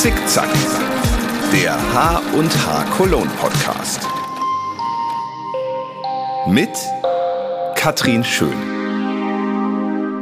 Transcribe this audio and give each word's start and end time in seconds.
Zickzack, 0.00 0.48
der 1.52 1.74
H 1.74 2.22
und 2.32 2.50
H 2.66 2.84
Cologne 2.96 3.30
Podcast. 3.38 4.00
Mit 6.46 6.70
Katrin 7.74 8.24
Schön. 8.24 8.54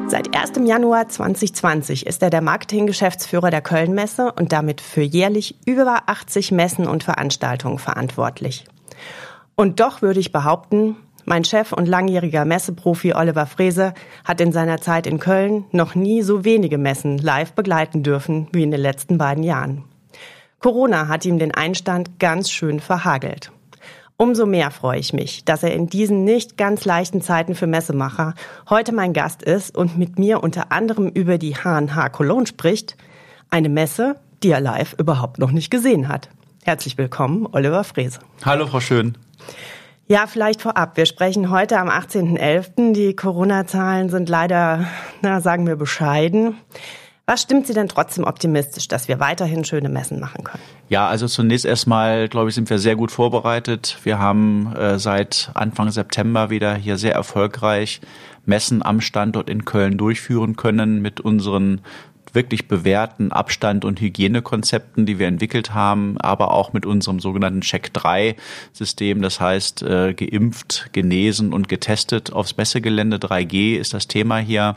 Seit 0.08 0.36
1. 0.36 0.66
Januar 0.66 1.08
2020 1.08 2.06
ist 2.08 2.24
er 2.24 2.30
der 2.30 2.40
Marketinggeschäftsführer 2.40 3.52
der 3.52 3.60
Köln-Messe 3.60 4.32
und 4.32 4.52
damit 4.52 4.80
für 4.80 5.02
jährlich 5.02 5.54
über 5.64 6.02
80 6.06 6.50
Messen 6.50 6.88
und 6.88 7.04
Veranstaltungen 7.04 7.78
verantwortlich. 7.78 8.64
Und 9.54 9.78
doch 9.78 10.02
würde 10.02 10.18
ich 10.18 10.32
behaupten, 10.32 10.96
mein 11.28 11.44
Chef 11.44 11.72
und 11.72 11.86
langjähriger 11.86 12.44
Messeprofi 12.44 13.12
Oliver 13.12 13.46
Frese 13.46 13.94
hat 14.24 14.40
in 14.40 14.50
seiner 14.50 14.80
Zeit 14.80 15.06
in 15.06 15.18
Köln 15.18 15.64
noch 15.70 15.94
nie 15.94 16.22
so 16.22 16.44
wenige 16.44 16.78
Messen 16.78 17.18
live 17.18 17.52
begleiten 17.52 18.02
dürfen 18.02 18.48
wie 18.52 18.62
in 18.62 18.70
den 18.70 18.80
letzten 18.80 19.18
beiden 19.18 19.44
Jahren. 19.44 19.84
Corona 20.58 21.06
hat 21.06 21.24
ihm 21.24 21.38
den 21.38 21.54
Einstand 21.54 22.18
ganz 22.18 22.50
schön 22.50 22.80
verhagelt. 22.80 23.52
Umso 24.16 24.46
mehr 24.46 24.72
freue 24.72 24.98
ich 24.98 25.12
mich, 25.12 25.44
dass 25.44 25.62
er 25.62 25.72
in 25.72 25.86
diesen 25.86 26.24
nicht 26.24 26.56
ganz 26.56 26.84
leichten 26.84 27.22
Zeiten 27.22 27.54
für 27.54 27.68
Messemacher 27.68 28.34
heute 28.68 28.92
mein 28.92 29.12
Gast 29.12 29.42
ist 29.44 29.76
und 29.76 29.96
mit 29.96 30.18
mir 30.18 30.42
unter 30.42 30.72
anderem 30.72 31.08
über 31.08 31.38
die 31.38 31.54
H&H 31.54 32.08
Cologne 32.08 32.46
spricht, 32.46 32.96
eine 33.50 33.68
Messe, 33.68 34.16
die 34.42 34.50
er 34.50 34.60
live 34.60 34.94
überhaupt 34.98 35.38
noch 35.38 35.52
nicht 35.52 35.70
gesehen 35.70 36.08
hat. 36.08 36.30
Herzlich 36.64 36.98
willkommen, 36.98 37.46
Oliver 37.52 37.84
Frese. 37.84 38.18
Hallo, 38.44 38.66
Frau 38.66 38.80
Schön. 38.80 39.16
Ja, 40.10 40.26
vielleicht 40.26 40.62
vorab. 40.62 40.96
Wir 40.96 41.04
sprechen 41.04 41.50
heute 41.50 41.78
am 41.78 41.90
18.11. 41.90 42.94
Die 42.94 43.14
Corona-Zahlen 43.14 44.08
sind 44.08 44.30
leider, 44.30 44.86
na, 45.20 45.42
sagen 45.42 45.66
wir 45.66 45.76
bescheiden. 45.76 46.56
Was 47.26 47.42
stimmt 47.42 47.66
Sie 47.66 47.74
denn 47.74 47.88
trotzdem 47.88 48.24
optimistisch, 48.24 48.88
dass 48.88 49.06
wir 49.06 49.20
weiterhin 49.20 49.66
schöne 49.66 49.90
Messen 49.90 50.18
machen 50.18 50.44
können? 50.44 50.62
Ja, 50.88 51.08
also 51.08 51.26
zunächst 51.26 51.66
erstmal, 51.66 52.26
glaube 52.26 52.48
ich, 52.48 52.54
sind 52.54 52.70
wir 52.70 52.78
sehr 52.78 52.96
gut 52.96 53.10
vorbereitet. 53.12 53.98
Wir 54.02 54.18
haben 54.18 54.74
äh, 54.74 54.98
seit 54.98 55.50
Anfang 55.52 55.90
September 55.90 56.48
wieder 56.48 56.74
hier 56.74 56.96
sehr 56.96 57.12
erfolgreich 57.12 58.00
Messen 58.46 58.82
am 58.82 59.02
Standort 59.02 59.50
in 59.50 59.66
Köln 59.66 59.98
durchführen 59.98 60.56
können 60.56 61.02
mit 61.02 61.20
unseren 61.20 61.82
wirklich 62.34 62.68
bewährten 62.68 63.32
Abstand- 63.32 63.84
und 63.84 64.00
Hygienekonzepten, 64.00 65.06
die 65.06 65.18
wir 65.18 65.26
entwickelt 65.26 65.74
haben, 65.74 66.18
aber 66.18 66.52
auch 66.52 66.72
mit 66.72 66.86
unserem 66.86 67.20
sogenannten 67.20 67.60
Check-3-System. 67.60 69.22
Das 69.22 69.40
heißt, 69.40 69.82
äh, 69.82 70.14
geimpft, 70.14 70.90
genesen 70.92 71.52
und 71.52 71.68
getestet 71.68 72.32
aufs 72.32 72.56
Messegelände. 72.56 73.18
3G 73.18 73.76
ist 73.76 73.94
das 73.94 74.08
Thema 74.08 74.38
hier. 74.38 74.76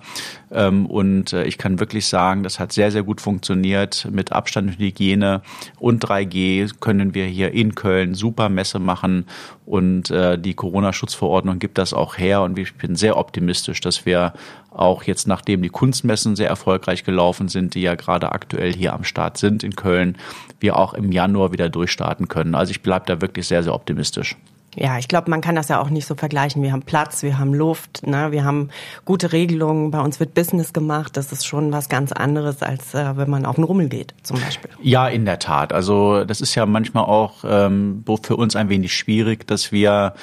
Ähm, 0.51 0.85
und 0.85 1.33
äh, 1.33 1.43
ich 1.45 1.57
kann 1.57 1.79
wirklich 1.79 2.07
sagen, 2.07 2.43
das 2.43 2.59
hat 2.59 2.71
sehr, 2.73 2.91
sehr 2.91 3.03
gut 3.03 3.21
funktioniert. 3.21 4.07
Mit 4.11 4.31
Abstand 4.31 4.71
und 4.71 4.79
Hygiene 4.79 5.41
und 5.79 6.03
3G 6.03 6.79
können 6.79 7.13
wir 7.13 7.25
hier 7.25 7.53
in 7.53 7.75
Köln 7.75 8.13
super 8.13 8.49
Messe 8.49 8.79
machen. 8.79 9.25
Und 9.65 10.09
äh, 10.09 10.37
die 10.37 10.53
Corona-Schutzverordnung 10.53 11.59
gibt 11.59 11.77
das 11.77 11.93
auch 11.93 12.17
her. 12.17 12.41
Und 12.41 12.57
ich 12.57 12.75
bin 12.75 12.95
sehr 12.95 13.17
optimistisch, 13.17 13.79
dass 13.79 14.05
wir 14.05 14.33
auch 14.71 15.03
jetzt, 15.03 15.27
nachdem 15.27 15.61
die 15.61 15.69
Kunstmessen 15.69 16.35
sehr 16.35 16.49
erfolgreich 16.49 17.03
gelaufen 17.03 17.47
sind, 17.47 17.75
die 17.75 17.81
ja 17.81 17.95
gerade 17.95 18.31
aktuell 18.31 18.73
hier 18.73 18.93
am 18.93 19.03
Start 19.03 19.37
sind 19.37 19.63
in 19.63 19.75
Köln, 19.75 20.17
wir 20.59 20.77
auch 20.77 20.93
im 20.93 21.11
Januar 21.11 21.51
wieder 21.51 21.69
durchstarten 21.69 22.27
können. 22.27 22.55
Also 22.55 22.71
ich 22.71 22.81
bleibe 22.81 23.05
da 23.05 23.21
wirklich 23.21 23.47
sehr, 23.47 23.63
sehr 23.63 23.73
optimistisch. 23.73 24.35
Ja, 24.75 24.97
ich 24.97 25.09
glaube, 25.09 25.29
man 25.29 25.41
kann 25.41 25.55
das 25.55 25.67
ja 25.67 25.81
auch 25.81 25.89
nicht 25.89 26.05
so 26.05 26.15
vergleichen. 26.15 26.63
Wir 26.63 26.71
haben 26.71 26.83
Platz, 26.83 27.23
wir 27.23 27.37
haben 27.37 27.53
Luft, 27.53 28.07
ne? 28.07 28.31
wir 28.31 28.45
haben 28.45 28.69
gute 29.03 29.33
Regelungen. 29.33 29.91
Bei 29.91 29.99
uns 29.99 30.19
wird 30.19 30.33
Business 30.33 30.71
gemacht. 30.71 31.17
Das 31.17 31.33
ist 31.33 31.45
schon 31.45 31.73
was 31.73 31.89
ganz 31.89 32.13
anderes, 32.13 32.61
als 32.61 32.93
äh, 32.93 33.17
wenn 33.17 33.29
man 33.29 33.45
auf 33.45 33.55
den 33.55 33.65
Rummel 33.65 33.89
geht, 33.89 34.13
zum 34.23 34.39
Beispiel. 34.39 34.71
Ja, 34.81 35.09
in 35.09 35.25
der 35.25 35.39
Tat. 35.39 35.73
Also 35.73 36.23
das 36.23 36.39
ist 36.39 36.55
ja 36.55 36.65
manchmal 36.65 37.03
auch 37.03 37.43
ähm, 37.43 38.05
für 38.23 38.37
uns 38.37 38.55
ein 38.55 38.69
wenig 38.69 38.95
schwierig, 38.95 39.45
dass 39.45 39.73
wir 39.73 40.13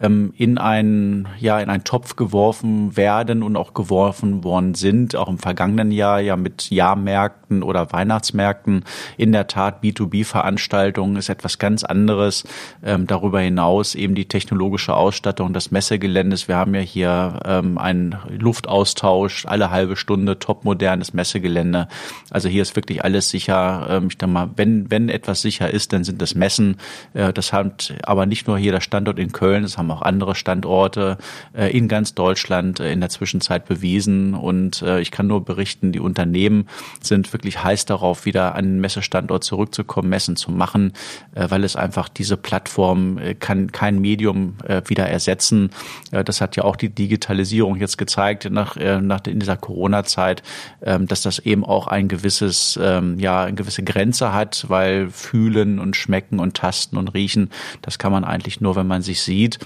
ähm, 0.00 0.32
in 0.36 0.58
einen, 0.58 1.28
ja, 1.38 1.58
in 1.60 1.70
einen 1.70 1.84
Topf 1.84 2.16
geworfen 2.16 2.96
werden 2.96 3.42
und 3.42 3.56
auch 3.56 3.72
geworfen 3.72 4.44
worden 4.44 4.74
sind, 4.74 5.16
auch 5.16 5.28
im 5.28 5.38
vergangenen 5.38 5.90
Jahr 5.90 6.20
ja 6.20 6.36
mit 6.36 6.70
Jahrmärkten 6.70 7.62
oder 7.62 7.92
Weihnachtsmärkten. 7.92 8.84
In 9.16 9.32
der 9.32 9.46
Tat 9.46 9.82
B2B-Veranstaltungen 9.82 11.16
ist 11.16 11.28
etwas 11.28 11.58
ganz 11.58 11.84
anderes. 11.84 12.44
Ähm, 12.84 13.06
darüber 13.06 13.40
hinaus 13.40 13.94
eben 13.94 14.14
die 14.14 14.28
technologische 14.28 14.94
Ausstattung 14.94 15.52
des 15.52 15.70
Messegeländes. 15.70 16.48
Wir 16.48 16.56
haben 16.56 16.74
ja 16.74 16.80
hier 16.80 17.40
ähm, 17.44 17.78
einen 17.78 18.16
Luftaustausch 18.28 19.46
alle 19.46 19.70
halbe 19.70 19.96
Stunde, 19.96 20.38
topmodernes 20.38 21.14
Messegelände. 21.14 21.88
Also 22.30 22.48
hier 22.48 22.62
ist 22.62 22.76
wirklich 22.76 23.02
alles 23.02 23.30
sicher. 23.30 23.86
Ähm, 23.88 24.08
ich 24.10 24.18
denke 24.18 24.32
mal, 24.32 24.50
wenn, 24.56 24.90
wenn 24.90 25.08
etwas 25.08 25.40
sicher 25.40 25.70
ist, 25.70 25.92
dann 25.92 26.04
sind 26.04 26.20
das 26.20 26.34
Messen. 26.34 26.76
Äh, 27.14 27.32
das 27.32 27.52
hat 27.52 27.94
aber 28.02 28.26
nicht 28.26 28.46
nur 28.46 28.58
hier 28.58 28.72
der 28.72 28.80
Standort 28.80 29.18
in 29.18 29.32
Köln, 29.32 29.62
das 29.62 29.78
haben 29.78 29.85
haben 29.86 29.96
auch 29.96 30.02
andere 30.02 30.34
Standorte 30.34 31.18
äh, 31.54 31.76
in 31.76 31.88
ganz 31.88 32.14
Deutschland 32.14 32.80
äh, 32.80 32.92
in 32.92 33.00
der 33.00 33.08
Zwischenzeit 33.08 33.66
bewiesen. 33.66 34.34
Und 34.34 34.82
äh, 34.82 35.00
ich 35.00 35.10
kann 35.10 35.26
nur 35.26 35.44
berichten, 35.44 35.92
die 35.92 36.00
Unternehmen 36.00 36.68
sind 37.00 37.32
wirklich 37.32 37.62
heiß 37.62 37.86
darauf, 37.86 38.24
wieder 38.24 38.54
an 38.54 38.64
den 38.64 38.80
Messestandort 38.80 39.44
zurückzukommen, 39.44 40.08
Messen 40.08 40.36
zu 40.36 40.50
machen, 40.50 40.92
weil 41.34 41.64
es 41.64 41.76
einfach 41.76 42.08
diese 42.08 42.36
Plattform 42.36 43.18
kann 43.38 43.72
kein 43.72 44.00
Medium 44.00 44.56
wieder 44.86 45.06
ersetzen. 45.06 45.70
das 46.10 46.40
hat 46.40 46.56
ja 46.56 46.64
auch 46.64 46.76
die 46.76 46.88
Digitalisierung 46.88 47.76
jetzt 47.76 47.98
gezeigt 47.98 48.48
nach, 48.50 48.76
nach 48.76 49.20
in 49.26 49.40
dieser 49.40 49.56
Corona-Zeit, 49.56 50.42
ähm, 50.82 51.06
dass 51.06 51.22
das 51.22 51.38
eben 51.40 51.64
auch 51.64 51.86
ein 51.86 52.08
gewisses, 52.08 52.78
ähm, 52.82 53.18
ja, 53.18 53.44
eine 53.44 53.54
gewisse 53.54 53.82
Grenze 53.82 54.32
hat, 54.32 54.66
weil 54.68 55.10
fühlen 55.10 55.78
und 55.78 55.96
schmecken 55.96 56.38
und 56.38 56.56
tasten 56.56 56.96
und 56.96 57.14
riechen, 57.14 57.50
das 57.82 57.98
kann 57.98 58.12
man 58.12 58.24
eigentlich 58.24 58.60
nur, 58.60 58.76
wenn 58.76 58.86
man 58.86 59.02
sich 59.02 59.20
sieht. 59.20 59.58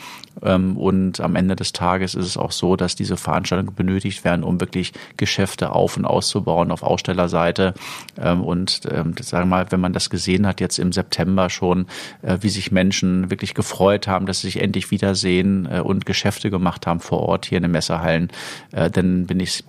Ähm, 0.42 0.76
und 0.76 1.20
am 1.20 1.36
Ende 1.36 1.56
des 1.56 1.72
Tages 1.72 2.14
ist 2.14 2.26
es 2.26 2.36
auch 2.36 2.52
so, 2.52 2.76
dass 2.76 2.94
diese 2.94 3.16
Veranstaltungen 3.16 3.74
benötigt 3.74 4.24
werden, 4.24 4.44
um 4.44 4.60
wirklich 4.60 4.92
Geschäfte 5.16 5.72
auf- 5.72 5.96
und 5.96 6.04
auszubauen 6.04 6.70
auf 6.70 6.82
Ausstellerseite. 6.82 7.74
Ähm, 8.18 8.42
und 8.42 8.82
ähm, 8.90 9.14
sagen 9.20 9.50
wir 9.50 9.56
mal, 9.56 9.66
wenn 9.70 9.80
man 9.80 9.92
das 9.92 10.10
gesehen 10.10 10.46
hat 10.46 10.60
jetzt 10.60 10.78
im 10.78 10.92
September 10.92 11.50
schon, 11.50 11.86
äh, 12.22 12.38
wie 12.40 12.48
sich 12.48 12.72
Menschen 12.72 13.30
wirklich 13.30 13.54
gefreut 13.54 14.06
haben, 14.06 14.26
dass 14.26 14.40
sie 14.40 14.48
sich 14.48 14.62
endlich 14.62 14.90
wiedersehen 14.90 15.68
äh, 15.70 15.80
und 15.80 16.06
Geschäfte 16.06 16.50
gemacht 16.50 16.86
haben 16.86 17.00
vor 17.00 17.20
Ort 17.20 17.46
hier 17.46 17.58
in 17.58 17.62
den 17.62 17.72
Messehallen, 17.72 18.30
äh, 18.72 18.90
dann 18.90 19.26
bin 19.26 19.40
ich, 19.40 19.64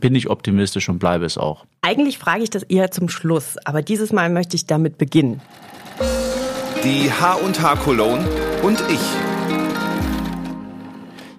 bin 0.00 0.14
ich 0.14 0.30
optimistisch 0.30 0.88
und 0.88 0.98
bleibe 0.98 1.24
es 1.24 1.38
auch. 1.38 1.64
Eigentlich 1.82 2.18
frage 2.18 2.42
ich 2.42 2.50
das 2.50 2.62
eher 2.64 2.90
zum 2.90 3.08
Schluss, 3.08 3.56
aber 3.64 3.82
dieses 3.82 4.12
Mal 4.12 4.30
möchte 4.30 4.56
ich 4.56 4.66
damit 4.66 4.98
beginnen. 4.98 5.40
Die 6.82 7.10
H&H 7.10 7.76
Cologne 7.76 8.24
und 8.62 8.82
ich. 8.88 9.35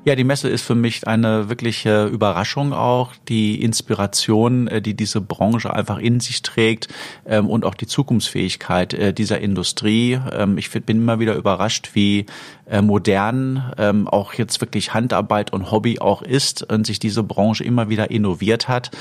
Ja, 0.07 0.15
die 0.15 0.23
Messe 0.23 0.47
ist 0.47 0.61
für 0.61 0.73
mich 0.73 1.05
eine 1.05 1.49
wirkliche 1.49 2.05
Überraschung 2.05 2.71
auch. 2.71 3.11
Die 3.27 3.61
Inspiration, 3.61 4.69
äh, 4.69 4.81
die 4.81 4.93
diese 4.93 5.19
Branche 5.19 5.73
einfach 5.73 5.97
in 5.97 6.21
sich 6.21 6.43
trägt 6.43 6.87
ähm, 7.25 7.49
und 7.49 7.65
auch 7.65 7.75
die 7.75 7.87
Zukunftsfähigkeit 7.87 8.93
äh, 8.93 9.13
dieser 9.13 9.41
Industrie. 9.41 10.17
Ähm, 10.31 10.57
ich 10.57 10.71
bin 10.71 10.99
immer 10.99 11.19
wieder 11.19 11.35
überrascht, 11.35 11.89
wie 11.91 12.25
äh, 12.69 12.81
modern 12.81 13.73
ähm, 13.77 14.07
auch 14.07 14.33
jetzt 14.35 14.61
wirklich 14.61 14.93
Handarbeit 14.93 15.51
und 15.51 15.71
Hobby 15.71 15.99
auch 15.99 16.21
ist 16.21 16.63
und 16.71 16.87
sich 16.87 16.99
diese 16.99 17.23
Branche 17.23 17.65
immer 17.65 17.89
wieder 17.89 18.09
innoviert 18.09 18.69
hat 18.69 18.91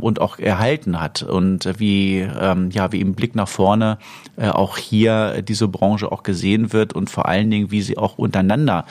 und 0.00 0.20
auch 0.20 0.38
erhalten 0.38 1.00
hat 1.00 1.22
und 1.22 1.78
wie 1.78 2.18
ja 2.20 2.92
wie 2.92 3.00
im 3.00 3.14
Blick 3.14 3.34
nach 3.34 3.48
vorne 3.48 3.98
auch 4.36 4.76
hier 4.76 5.42
diese 5.42 5.68
Branche 5.68 6.10
auch 6.10 6.22
gesehen 6.22 6.72
wird 6.72 6.92
und 6.92 7.10
vor 7.10 7.26
allen 7.26 7.50
Dingen 7.50 7.70
wie 7.70 7.82
sie 7.82 7.96
auch 7.96 8.18
untereinander 8.18 8.84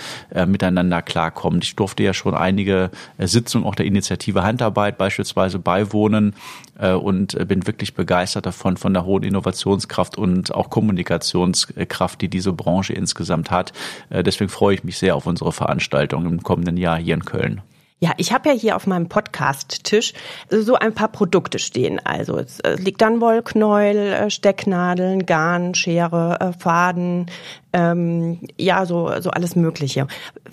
miteinander 0.46 1.02
klarkommt 1.02 1.47
kommt. 1.48 1.64
Ich 1.64 1.78
durfte 1.78 2.04
ja 2.04 2.14
schon 2.14 2.36
einige 2.36 2.92
äh, 3.18 3.26
Sitzungen 3.26 3.66
auch 3.66 3.76
der 3.76 3.86
Initiative 3.86 4.44
Handarbeit 4.44 4.98
beispielsweise 4.98 5.60
beiwohnen 5.60 6.36
äh, 6.78 6.92
und 6.92 7.36
äh, 7.36 7.46
bin 7.46 7.66
wirklich 7.66 7.94
begeistert 7.94 8.46
davon, 8.46 8.76
von 8.76 8.94
der 8.94 9.06
hohen 9.06 9.24
Innovationskraft 9.24 10.18
und 10.18 10.54
auch 10.54 10.70
Kommunikationskraft, 10.70 12.20
die 12.20 12.28
diese 12.28 12.52
Branche 12.52 12.92
insgesamt 12.94 13.50
hat. 13.52 13.72
Deswegen 14.10 14.50
freue 14.50 14.76
ich 14.76 14.84
mich 14.84 14.98
sehr 14.98 15.16
auf 15.16 15.26
unsere 15.26 15.54
Veranstaltung 15.54 16.26
im 16.26 16.44
kommenden 16.44 16.76
Jahr 16.76 16.98
hier 16.98 17.14
in 17.14 17.24
Köln. 17.24 17.62
Ja, 18.00 18.12
ich 18.18 18.32
habe 18.32 18.50
ja 18.50 18.56
hier 18.56 18.76
auf 18.76 18.86
meinem 18.86 19.10
Podcast-Tisch 19.10 20.14
so 20.52 20.76
ein 20.76 20.94
paar 20.94 21.08
Produkte 21.08 21.58
stehen. 21.58 22.00
Also 22.04 22.38
es 22.38 22.62
liegt 22.78 23.02
dann 23.02 23.22
Wollknäuel, 23.22 24.30
Stecknadeln, 24.30 25.26
Garn, 25.26 25.74
Schere, 25.74 26.54
Faden, 26.60 27.26
ähm, 27.74 28.40
ja, 28.58 28.86
so, 28.86 29.12
so 29.20 29.30
alles 29.30 29.56
Mögliche. 29.56 30.08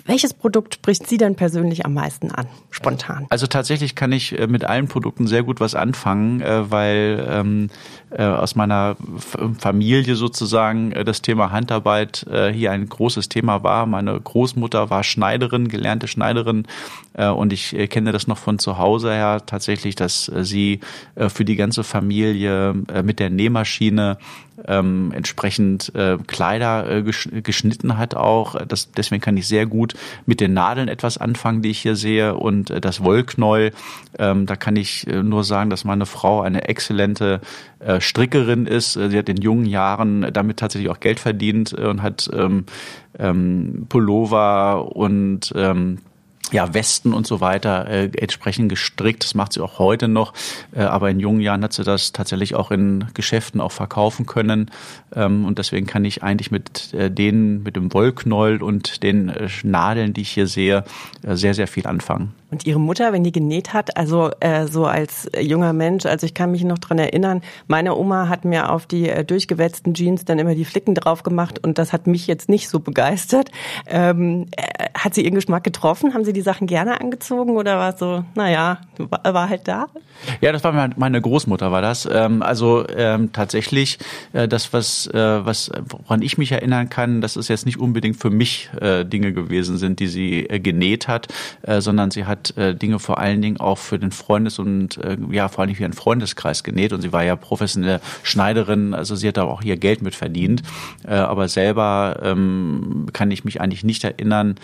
Welches 0.04 0.34
Produkt 0.34 0.74
spricht 0.74 1.06
Sie 1.06 1.16
denn 1.16 1.36
persönlich 1.36 1.86
am 1.86 1.94
meisten 1.94 2.30
an, 2.30 2.46
spontan? 2.70 3.26
Also 3.30 3.46
tatsächlich 3.46 3.94
kann 3.94 4.12
ich 4.12 4.38
äh, 4.38 4.46
mit 4.46 4.64
allen 4.64 4.88
Produkten 4.88 5.26
sehr 5.26 5.42
gut 5.42 5.60
was 5.60 5.74
anfangen, 5.74 6.40
äh, 6.40 6.70
weil 6.70 7.26
ähm, 7.30 7.70
äh, 8.10 8.24
aus 8.24 8.56
meiner 8.56 8.96
Familie 9.58 10.16
sozusagen 10.16 10.90
das 11.04 11.22
Thema 11.22 11.50
Handarbeit 11.50 12.26
hier 12.52 12.70
ein 12.70 12.88
großes 12.88 13.28
Thema 13.28 13.62
war. 13.62 13.86
Meine 13.86 14.18
Großmutter 14.20 14.90
war 14.90 15.02
Schneiderin, 15.02 15.68
gelernte 15.68 16.06
Schneiderin 16.06 16.66
und 17.16 17.52
ich 17.52 17.76
kenne 17.90 18.10
das 18.10 18.26
noch 18.26 18.38
von 18.38 18.58
zu 18.58 18.78
Hause 18.78 19.12
her 19.12 19.42
tatsächlich, 19.46 19.94
dass 19.94 20.24
sie 20.24 20.80
für 21.28 21.44
die 21.44 21.54
ganze 21.54 21.84
Familie 21.84 22.74
mit 23.02 23.20
der 23.20 23.30
Nähmaschine 23.30 24.18
ähm, 24.66 25.12
entsprechend 25.14 25.94
äh, 25.94 26.16
Kleider 26.26 26.90
äh, 26.90 27.02
geschnitten 27.02 27.98
hat 27.98 28.14
auch. 28.14 28.54
Das, 28.66 28.92
deswegen 28.92 29.20
kann 29.20 29.36
ich 29.36 29.48
sehr 29.48 29.66
gut 29.66 29.94
mit 30.26 30.40
den 30.40 30.54
Nadeln 30.54 30.88
etwas 30.88 31.18
anfangen, 31.18 31.62
die 31.62 31.70
ich 31.70 31.80
hier 31.80 31.96
sehe. 31.96 32.36
Und 32.36 32.70
äh, 32.70 32.80
das 32.80 33.02
Wollknäuel, 33.02 33.72
ähm, 34.18 34.46
da 34.46 34.56
kann 34.56 34.76
ich 34.76 35.06
äh, 35.06 35.22
nur 35.22 35.44
sagen, 35.44 35.70
dass 35.70 35.84
meine 35.84 36.06
Frau 36.06 36.40
eine 36.40 36.68
exzellente 36.68 37.40
äh, 37.80 38.00
Strickerin 38.00 38.66
ist. 38.66 38.96
Äh, 38.96 39.10
sie 39.10 39.18
hat 39.18 39.28
in 39.28 39.38
jungen 39.38 39.66
Jahren 39.66 40.32
damit 40.32 40.58
tatsächlich 40.58 40.90
auch 40.90 41.00
Geld 41.00 41.20
verdient 41.20 41.72
äh, 41.76 41.86
und 41.86 42.02
hat 42.02 42.30
ähm, 42.32 42.66
Pullover 43.88 44.96
und 44.96 45.54
ja, 46.52 46.72
Westen 46.74 47.14
und 47.14 47.26
so 47.26 47.40
weiter 47.40 47.86
äh, 47.88 48.10
entsprechend 48.16 48.68
gestrickt. 48.68 49.24
Das 49.24 49.34
macht 49.34 49.52
sie 49.52 49.60
auch 49.60 49.78
heute 49.78 50.08
noch. 50.08 50.34
Äh, 50.74 50.82
aber 50.82 51.10
in 51.10 51.20
jungen 51.20 51.40
Jahren 51.40 51.64
hat 51.64 51.72
sie 51.72 51.84
das 51.84 52.12
tatsächlich 52.12 52.54
auch 52.54 52.70
in 52.70 53.06
Geschäften 53.14 53.60
auch 53.60 53.72
verkaufen 53.72 54.26
können. 54.26 54.70
Ähm, 55.14 55.46
und 55.46 55.58
deswegen 55.58 55.86
kann 55.86 56.04
ich 56.04 56.22
eigentlich 56.22 56.50
mit 56.50 56.92
äh, 56.94 57.10
denen, 57.10 57.62
mit 57.62 57.76
dem 57.76 57.92
Wollknäuel 57.92 58.62
und 58.62 59.02
den 59.02 59.30
äh, 59.30 59.48
Nadeln, 59.62 60.12
die 60.12 60.20
ich 60.22 60.30
hier 60.30 60.46
sehe, 60.46 60.84
äh, 61.22 61.34
sehr, 61.34 61.54
sehr 61.54 61.66
viel 61.66 61.86
anfangen. 61.86 62.34
Und 62.50 62.66
ihre 62.66 62.78
Mutter, 62.78 63.12
wenn 63.12 63.24
die 63.24 63.32
genäht 63.32 63.72
hat, 63.72 63.96
also 63.96 64.30
äh, 64.38 64.68
so 64.68 64.86
als 64.86 65.28
junger 65.40 65.72
Mensch, 65.72 66.06
also 66.06 66.24
ich 66.24 66.34
kann 66.34 66.52
mich 66.52 66.62
noch 66.62 66.78
dran 66.78 67.00
erinnern, 67.00 67.40
meine 67.66 67.96
Oma 67.96 68.28
hat 68.28 68.44
mir 68.44 68.70
auf 68.70 68.86
die 68.86 69.08
äh, 69.08 69.24
durchgewetzten 69.24 69.94
Jeans 69.94 70.24
dann 70.24 70.38
immer 70.38 70.54
die 70.54 70.64
Flicken 70.64 70.94
drauf 70.94 71.24
gemacht 71.24 71.58
und 71.64 71.78
das 71.78 71.92
hat 71.92 72.06
mich 72.06 72.28
jetzt 72.28 72.48
nicht 72.48 72.68
so 72.68 72.78
begeistert. 72.78 73.50
Ähm, 73.88 74.46
äh, 74.52 74.84
hat 74.96 75.14
sie 75.14 75.24
ihren 75.24 75.34
Geschmack 75.34 75.64
getroffen? 75.64 76.14
Haben 76.14 76.24
Sie 76.24 76.32
die 76.32 76.42
Sachen 76.44 76.66
gerne 76.66 77.00
angezogen 77.00 77.56
oder 77.56 77.78
war 77.78 77.94
es 77.94 77.98
so, 77.98 78.24
naja, 78.34 78.78
war, 78.98 79.48
halt 79.48 79.66
da? 79.66 79.86
Ja, 80.40 80.52
das 80.52 80.62
war 80.64 80.90
meine 80.96 81.20
Großmutter, 81.20 81.72
war 81.72 81.82
das. 81.82 82.08
Ähm, 82.10 82.42
also 82.42 82.86
ähm, 82.88 83.32
tatsächlich, 83.32 83.98
äh, 84.32 84.46
das, 84.46 84.72
was, 84.72 85.06
äh, 85.08 85.44
was, 85.44 85.70
woran 85.88 86.22
ich 86.22 86.38
mich 86.38 86.52
erinnern 86.52 86.88
kann, 86.88 87.20
dass 87.20 87.36
es 87.36 87.48
jetzt 87.48 87.66
nicht 87.66 87.78
unbedingt 87.78 88.16
für 88.16 88.30
mich 88.30 88.70
äh, 88.80 89.04
Dinge 89.04 89.32
gewesen 89.32 89.78
sind, 89.78 90.00
die 90.00 90.06
sie 90.06 90.48
äh, 90.48 90.60
genäht 90.60 91.08
hat, 91.08 91.28
äh, 91.62 91.80
sondern 91.80 92.10
sie 92.10 92.26
hat 92.26 92.56
äh, 92.56 92.74
Dinge 92.74 92.98
vor 92.98 93.18
allen 93.18 93.42
Dingen 93.42 93.58
auch 93.58 93.78
für 93.78 93.98
den 93.98 94.12
Freundes- 94.12 94.58
und 94.58 95.00
ja, 95.30 95.48
vor 95.48 95.60
allen 95.60 95.68
Dingen 95.68 95.76
für 95.76 95.82
ihren 95.82 95.92
Freundeskreis 95.92 96.62
genäht. 96.62 96.92
Und 96.92 97.00
sie 97.00 97.12
war 97.12 97.24
ja 97.24 97.36
professionelle 97.36 98.00
Schneiderin, 98.22 98.94
also 98.94 99.16
sie 99.16 99.28
hat 99.28 99.36
da 99.36 99.44
auch 99.44 99.62
ihr 99.62 99.76
Geld 99.76 100.02
mit 100.02 100.14
verdient. 100.14 100.62
Aber 101.04 101.48
selber 101.48 102.20
ähm, 102.22 103.06
kann 103.12 103.30
ich 103.30 103.44
mich 103.44 103.60
eigentlich 103.60 103.84
nicht 103.84 104.04
erinnern, 104.04 104.56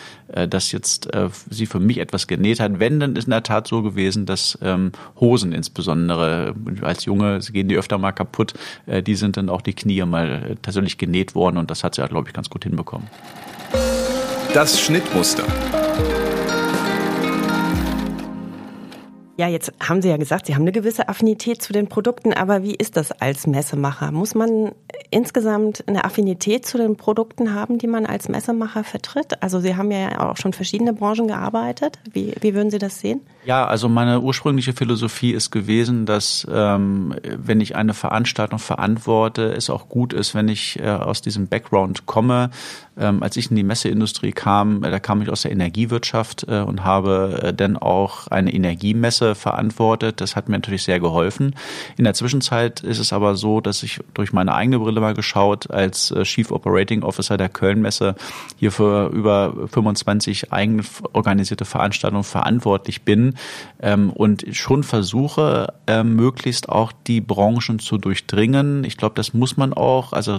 dass 0.49 0.73
jetzt 0.73 1.13
äh, 1.15 1.29
sie 1.61 1.67
für 1.67 1.81
mich 1.81 1.99
etwas 1.99 2.27
genäht 2.27 2.61
hat. 2.61 2.81
Wenn, 2.81 3.01
dann 3.01 3.17
ist 3.17 3.25
in 3.25 3.31
der 3.31 3.43
Tat 3.43 3.69
so 3.69 3.83
gewesen, 3.83 4.27
dass 4.27 4.59
ähm, 4.63 4.93
Hosen 5.21 5.53
insbesondere 5.53 6.55
als 6.83 7.05
Junge 7.05 7.39
gehen 7.53 7.69
die 7.69 7.77
öfter 7.77 7.99
mal 7.99 8.13
kaputt. 8.13 8.55
Äh, 8.87 9.03
die 9.03 9.15
sind 9.15 9.37
dann 9.37 9.49
auch 9.49 9.63
die 9.63 9.75
Knie 9.75 10.05
mal 10.05 10.57
tatsächlich 10.63 10.99
genäht 10.99 11.35
worden 11.35 11.57
und 11.57 11.71
das 11.71 11.85
hat 11.85 11.95
sie, 11.95 12.07
glaube 12.09 12.29
ich, 12.29 12.35
ganz 12.35 12.51
gut 12.51 12.65
hinbekommen. 12.65 13.09
Das 14.53 14.81
Schnittmuster. 14.81 15.45
Ja, 19.41 19.49
jetzt 19.49 19.73
haben 19.81 20.03
Sie 20.03 20.11
ja 20.11 20.19
gesagt, 20.19 20.45
Sie 20.45 20.55
haben 20.55 20.65
eine 20.65 20.73
gewisse 20.73 21.09
Affinität 21.09 21.63
zu 21.63 21.73
den 21.73 21.87
Produkten, 21.89 22.35
aber 22.35 22.63
wie 22.63 22.75
ist 22.75 22.99
das 22.99 23.11
als 23.11 23.47
Messemacher? 23.47 24.13
Muss 24.13 24.35
man 24.35 24.73
insgesamt 25.11 25.83
eine 25.87 26.05
Affinität 26.05 26.67
zu 26.67 26.77
den 26.77 26.97
Produkten 26.99 27.55
haben, 27.55 27.79
die 27.79 27.87
man 27.87 28.05
als 28.05 28.29
Messemacher 28.29 28.85
vertritt? 28.85 29.43
Also 29.43 29.59
Sie 29.59 29.77
haben 29.77 29.91
ja 29.93 30.29
auch 30.29 30.37
schon 30.37 30.53
verschiedene 30.53 30.93
Branchen 30.93 31.27
gearbeitet. 31.27 31.99
Wie, 32.13 32.35
wie 32.39 32.53
würden 32.53 32.71
Sie 32.71 32.77
das 32.77 33.01
sehen? 33.01 33.23
Ja, 33.47 33.67
also 33.67 33.89
meine 33.89 34.21
ursprüngliche 34.21 34.75
Philosophie 34.75 35.33
ist 35.33 35.51
gewesen, 35.51 36.05
dass 36.05 36.47
ähm, 36.53 37.15
wenn 37.25 37.63
ich 37.63 37.75
eine 37.75 37.95
Veranstaltung 37.95 38.59
verantworte, 38.59 39.55
es 39.55 39.71
auch 39.71 39.89
gut 39.89 40.13
ist, 40.13 40.35
wenn 40.35 40.49
ich 40.49 40.79
äh, 40.79 40.91
aus 40.91 41.23
diesem 41.23 41.49
Background 41.49 42.05
komme. 42.05 42.51
Ähm, 42.99 43.23
als 43.23 43.39
ich 43.39 43.49
in 43.49 43.57
die 43.57 43.63
Messeindustrie 43.63 44.33
kam, 44.33 44.85
äh, 44.85 44.91
da 44.91 44.99
kam 44.99 45.23
ich 45.23 45.31
aus 45.31 45.43
der 45.43 45.53
Energiewirtschaft 45.53 46.45
äh, 46.49 46.61
und 46.61 46.85
habe 46.85 47.41
äh, 47.43 47.55
dann 47.55 47.79
auch 47.79 48.27
eine 48.27 48.53
Energiemesse 48.53 49.30
verantwortet. 49.35 50.21
Das 50.21 50.37
hat 50.37 50.49
mir 50.49 50.57
natürlich 50.57 50.83
sehr 50.83 51.01
geholfen. 51.01 51.55
In 51.97 52.05
der 52.05 52.15
Zwischenzeit 52.15 52.81
ist 52.81 52.99
es 52.99 53.13
aber 53.13 53.37
so, 53.37 53.61
dass 53.61 53.83
ich 53.83 54.01
durch 54.15 54.33
meine 54.33 54.55
eigene 54.55 54.79
Brille 54.79 55.01
mal 55.01 55.15
geschaut, 55.15 55.71
als 55.71 56.11
äh, 56.11 56.23
Chief 56.25 56.51
Operating 56.51 57.03
Officer 57.03 57.37
der 57.37 57.49
Kölnmesse 57.49 58.15
hier 58.57 58.73
für 58.73 59.09
über 59.09 59.55
25 59.71 60.53
eigen 60.53 60.85
organisierte 61.13 61.65
Veranstaltungen 61.65 62.25
verantwortlich 62.25 63.03
bin 63.03 63.35
ähm, 63.81 64.11
und 64.11 64.45
schon 64.53 64.83
versuche, 64.83 65.73
äh, 65.87 66.03
möglichst 66.03 66.69
auch 66.69 66.93
die 67.07 67.21
Branchen 67.21 67.79
zu 67.79 67.99
durchdringen. 67.99 68.85
Ich 68.85 68.97
glaube, 68.97 69.15
das 69.15 69.35
muss 69.35 69.57
man 69.57 69.73
auch. 69.73 70.13
Also 70.13 70.39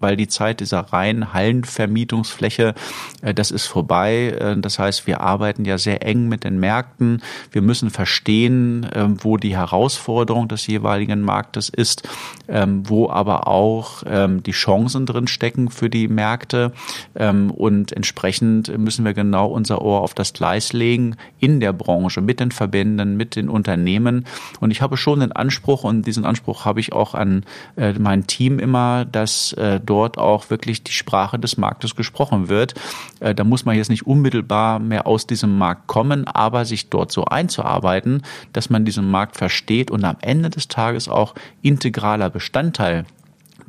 weil 0.00 0.16
die 0.16 0.28
Zeit 0.28 0.60
dieser 0.60 0.80
reinen 0.80 1.32
Hallenvermietungsfläche, 1.32 2.74
äh, 3.22 3.34
das 3.34 3.50
ist 3.50 3.66
vorbei. 3.66 4.36
Äh, 4.38 4.56
das 4.58 4.78
heißt, 4.78 5.06
wir 5.06 5.20
arbeiten 5.20 5.64
ja 5.64 5.78
sehr 5.78 6.06
eng 6.06 6.28
mit 6.28 6.44
den 6.44 6.58
Märkten. 6.58 7.22
Wir 7.50 7.62
müssen 7.62 7.90
verstehen, 7.90 8.88
ähm, 8.94 9.16
wo 9.20 9.36
die 9.36 9.56
Herausforderung 9.56 10.48
des 10.48 10.66
jeweiligen 10.66 11.20
Marktes 11.20 11.68
ist, 11.68 12.08
ähm, 12.48 12.88
wo 12.88 13.10
aber 13.10 13.46
auch 13.46 14.02
ähm, 14.06 14.42
die 14.42 14.52
Chancen 14.52 15.06
drin 15.06 15.26
stecken 15.26 15.70
für 15.70 15.90
die 15.90 16.08
Märkte. 16.08 16.72
Und 17.14 17.92
entsprechend 17.92 18.76
müssen 18.76 19.04
wir 19.04 19.14
genau 19.14 19.46
unser 19.46 19.82
Ohr 19.82 20.00
auf 20.00 20.14
das 20.14 20.32
Gleis 20.32 20.72
legen 20.72 21.16
in 21.38 21.60
der 21.60 21.72
Branche, 21.72 22.20
mit 22.20 22.40
den 22.40 22.50
Verbänden, 22.50 23.16
mit 23.16 23.36
den 23.36 23.48
Unternehmen. 23.48 24.26
Und 24.60 24.70
ich 24.70 24.82
habe 24.82 24.96
schon 24.96 25.20
den 25.20 25.32
Anspruch, 25.32 25.84
und 25.84 26.06
diesen 26.06 26.24
Anspruch 26.24 26.64
habe 26.64 26.80
ich 26.80 26.92
auch 26.92 27.14
an 27.14 27.44
äh, 27.76 27.94
mein 27.98 28.26
Team 28.26 28.58
immer, 28.58 29.04
dass 29.04 29.54
dort 29.86 30.18
auch 30.18 30.50
wirklich 30.50 30.82
die 30.82 30.92
Sprache 30.92 31.38
des 31.38 31.56
Marktes 31.56 31.96
gesprochen 31.96 32.48
wird. 32.48 32.74
Äh, 33.20 33.34
da 33.34 33.44
muss 33.44 33.64
man 33.64 33.76
jetzt 33.76 33.90
nicht 33.90 34.06
unmittelbar 34.06 34.78
mehr 34.78 35.06
aus 35.06 35.26
diesem 35.26 35.56
Markt 35.56 35.86
kommen, 35.86 36.26
aber 36.26 36.64
sich 36.64 36.90
dort 36.90 37.12
so 37.12 37.24
einzuarbeiten, 37.24 38.22
dass 38.52 38.70
man 38.70 38.84
diesen 38.84 39.10
Markt 39.10 39.36
versteht 39.36 39.90
und 39.90 40.04
am 40.04 40.16
Ende 40.20 40.50
des 40.50 40.68
Tages 40.68 41.08
auch 41.08 41.34
integraler 41.62 42.30
Bestandteil 42.30 43.06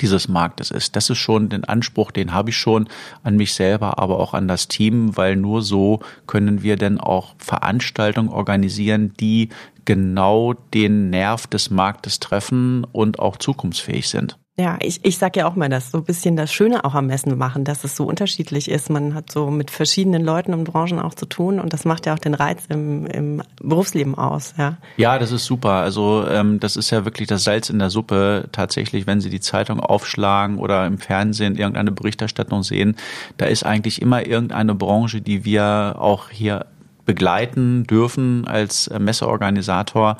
dieses 0.02 0.28
Marktes 0.28 0.72
ist. 0.72 0.96
Das 0.96 1.10
ist 1.10 1.18
schon 1.18 1.50
den 1.50 1.64
Anspruch, 1.64 2.12
den 2.12 2.34
habe 2.34 2.52
ich 2.52 2.58
schon 2.58 2.88
an 3.24 3.36
mich 3.36 3.54
selber, 3.54 4.00
aber 4.00 4.20
auch 4.20 4.34
an 4.34 4.48
das 4.48 4.68
Team, 4.68 5.18
weil 5.18 5.36
nur 5.36 5.62
so 5.62 6.01
können 6.27 6.62
wir 6.63 6.75
denn 6.75 7.00
auch 7.00 7.36
Veranstaltungen 7.39 8.30
organisieren, 8.30 9.13
die 9.20 9.50
genau 9.86 10.53
den 10.74 11.10
Nerv 11.10 11.48
des 11.48 11.70
Marktes 11.70 12.20
treffen 12.20 12.84
und 12.84 13.20
auch 13.20 13.38
zukunftsfähig 13.38 14.10
sind. 14.10 14.38
Ja, 14.60 14.80
ich, 14.82 15.02
ich 15.04 15.20
sag 15.20 15.36
ja 15.36 15.48
auch 15.48 15.56
mal, 15.56 15.70
dass 15.70 15.92
so 15.92 16.00
ein 16.00 16.04
bisschen 16.04 16.36
das 16.36 16.52
Schöne 16.52 16.84
auch 16.84 16.96
am 16.96 17.06
Messen 17.06 17.38
machen, 17.38 17.64
dass 17.64 17.84
es 17.84 17.96
so 17.96 18.06
unterschiedlich 18.06 18.72
ist. 18.72 18.90
Man 18.90 19.14
hat 19.14 19.32
so 19.32 19.52
mit 19.52 19.70
verschiedenen 19.70 20.24
Leuten 20.24 20.52
und 20.52 20.64
Branchen 20.64 20.98
auch 20.98 21.14
zu 21.14 21.28
tun 21.28 21.60
und 21.60 21.74
das 21.74 21.86
macht 21.86 22.08
ja 22.08 22.16
auch 22.16 22.20
den 22.20 22.34
Reiz 22.34 22.64
im, 22.68 23.06
im 23.06 23.44
Berufsleben 23.62 24.16
aus. 24.16 24.56
Ja, 24.58 24.78
ja 24.98 25.20
das 25.20 25.32
ist 25.32 25.46
super. 25.46 25.74
Also 25.74 26.26
ähm, 26.28 26.60
das 26.60 26.76
ist 26.76 26.90
ja 26.90 27.06
wirklich 27.06 27.28
das 27.28 27.44
Salz 27.44 27.70
in 27.70 27.78
der 27.78 27.92
Suppe 27.92 28.50
tatsächlich, 28.52 29.06
wenn 29.06 29.22
Sie 29.22 29.30
die 29.30 29.42
Zeitung 29.42 29.80
aufschlagen 29.80 30.58
oder 30.58 30.88
im 30.88 30.98
Fernsehen 30.98 31.56
irgendeine 31.56 31.92
Berichterstattung 31.92 32.64
sehen. 32.64 32.96
Da 33.38 33.46
ist 33.46 33.64
eigentlich 33.64 34.02
immer 34.02 34.26
irgendeine 34.26 34.74
Branche, 34.74 35.22
die 35.22 35.46
wir 35.46 35.98
auch 36.00 36.32
hier 36.32 36.66
begleiten 37.08 37.88
dürfen 37.88 38.46
als 38.48 38.92
Messeorganisator 39.00 40.18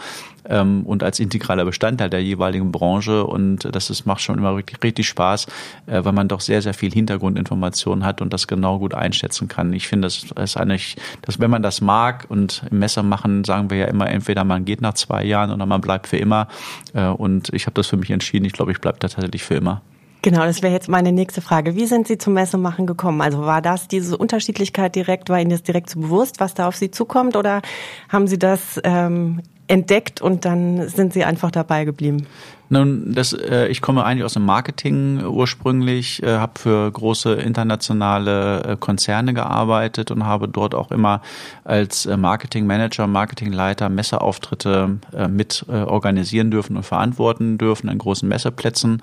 ähm, 0.50 0.84
und 0.86 1.04
als 1.04 1.20
integraler 1.20 1.66
Bestandteil 1.66 2.10
der 2.10 2.24
jeweiligen 2.24 2.72
Branche. 2.72 3.26
Und 3.26 3.68
das 3.76 3.90
ist, 3.90 4.06
macht 4.06 4.22
schon 4.22 4.38
immer 4.38 4.56
richtig, 4.56 4.82
richtig 4.84 5.08
Spaß, 5.08 5.48
äh, 5.86 6.04
weil 6.04 6.14
man 6.14 6.28
doch 6.28 6.42
sehr, 6.42 6.62
sehr 6.62 6.74
viel 6.74 6.92
Hintergrundinformationen 6.92 8.06
hat 8.06 8.22
und 8.22 8.34
das 8.34 8.48
genau 8.48 8.80
gut 8.80 8.94
einschätzen 8.94 9.48
kann. 9.48 9.74
Ich 9.74 9.88
finde, 9.88 10.08
das 10.08 10.26
ist 10.42 10.58
eigentlich, 10.58 10.96
dass 11.22 11.40
wenn 11.40 11.52
man 11.52 11.62
das 11.62 11.82
mag 11.82 12.26
und 12.30 12.64
im 12.72 12.80
Messer 12.80 13.04
machen, 13.04 13.44
sagen 13.44 13.70
wir 13.70 13.78
ja 13.78 13.86
immer, 13.86 14.10
entweder 14.10 14.44
man 14.46 14.66
geht 14.66 14.82
nach 14.82 14.94
zwei 14.94 15.24
Jahren 15.24 15.52
oder 15.52 15.66
man 15.66 15.82
bleibt 15.82 16.08
für 16.08 16.18
immer. 16.18 16.48
Äh, 16.94 17.08
und 17.08 17.54
ich 17.54 17.66
habe 17.66 17.74
das 17.76 17.88
für 17.88 17.98
mich 17.98 18.10
entschieden. 18.10 18.46
Ich 18.46 18.54
glaube, 18.54 18.72
ich 18.72 18.80
bleibe 18.80 18.98
da 19.00 19.10
tatsächlich 19.10 19.44
für 19.44 19.56
immer. 19.56 19.82
Genau, 20.28 20.44
das 20.44 20.62
wäre 20.62 20.74
jetzt 20.74 20.90
meine 20.90 21.14
nächste 21.14 21.40
Frage. 21.40 21.78
Wie 21.78 21.86
sind 21.86 22.06
Sie 22.06 22.18
zum 22.18 22.34
Messemachen 22.34 22.86
gekommen? 22.86 23.22
Also 23.22 23.46
war 23.46 23.62
das 23.62 23.88
diese 23.88 24.18
Unterschiedlichkeit 24.18 24.94
direkt, 24.94 25.30
war 25.30 25.40
Ihnen 25.40 25.52
das 25.52 25.64
direkt 25.64 25.90
so 25.90 26.02
bewusst, 26.02 26.42
was 26.42 26.54
da 26.54 26.68
auf 26.68 26.76
Sie 26.76 26.92
zukommt, 26.92 27.38
oder 27.38 27.62
haben 28.10 28.28
Sie 28.28 28.38
das 28.38 28.78
ähm, 28.84 29.42
entdeckt 29.68 30.22
und 30.22 30.44
dann 30.44 30.90
sind 30.90 31.14
Sie 31.14 31.24
einfach 31.24 31.50
dabei 31.50 31.86
geblieben? 31.86 32.28
Nun, 32.70 33.14
das, 33.14 33.34
äh, 33.34 33.68
ich 33.68 33.82
komme 33.82 34.04
eigentlich 34.04 34.26
aus 34.26 34.34
dem 34.34 34.46
Marketing 34.46 35.24
ursprünglich, 35.24 36.22
äh, 36.22 36.38
habe 36.38 36.60
für 36.60 36.92
große 36.92 37.34
internationale 37.34 38.64
äh, 38.64 38.78
Konzerne 38.78 39.34
gearbeitet 39.34 40.12
und 40.12 40.26
habe 40.26 40.50
dort 40.50 40.76
auch 40.76 40.92
immer 40.92 41.22
als 41.64 42.06
äh, 42.06 42.18
Marketingmanager, 42.18 43.08
Marketingleiter 43.08 43.90
Messeauftritte 43.90 45.00
äh, 45.16 45.28
mit 45.28 45.66
äh, 45.70 45.84
organisieren 45.84 46.52
dürfen 46.52 46.76
und 46.76 46.84
verantworten 46.84 47.58
dürfen 47.58 47.90
an 47.90 47.98
großen 47.98 48.28
Messeplätzen 48.28 49.02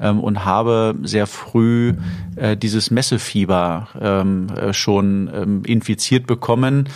ähm, 0.00 0.20
und 0.20 0.44
habe 0.44 0.94
sehr 1.02 1.26
früh 1.26 1.94
äh, 2.36 2.56
dieses 2.56 2.90
Messefieber 2.90 3.88
ähm, 4.00 4.48
äh, 4.50 4.72
schon 4.72 5.30
ähm, 5.34 5.62
infiziert 5.64 6.26
bekommen. 6.26 6.88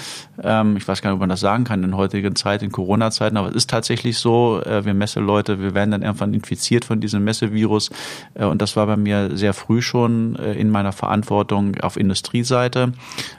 Ähm, 0.42 0.76
ich 0.76 0.86
weiß 0.86 1.02
gar 1.02 1.10
nicht, 1.10 1.14
ob 1.14 1.20
man 1.20 1.28
das 1.28 1.40
sagen 1.40 1.64
kann 1.64 1.82
in 1.84 1.96
heutigen 1.96 2.36
Zeit, 2.36 2.62
in 2.62 2.72
Corona-Zeiten, 2.72 3.36
aber 3.36 3.48
es 3.48 3.54
ist 3.54 3.70
tatsächlich 3.70 4.18
so, 4.18 4.60
äh, 4.62 4.84
wir 4.84 4.94
Messeleute, 4.94 5.60
wir 5.60 5.74
werden 5.74 5.90
dann 5.90 6.02
irgendwann 6.04 6.34
infiziert 6.34 6.84
von 6.84 7.00
diesem 7.00 7.24
Messevirus. 7.24 7.90
Äh, 8.34 8.44
und 8.44 8.62
das 8.62 8.76
war 8.76 8.86
bei 8.86 8.96
mir 8.96 9.36
sehr 9.36 9.54
früh 9.54 9.82
schon 9.82 10.36
äh, 10.36 10.52
in 10.52 10.70
meiner 10.70 10.92
Verantwortung 10.92 11.80
auf 11.80 11.96
Industrieseite. 11.96 12.92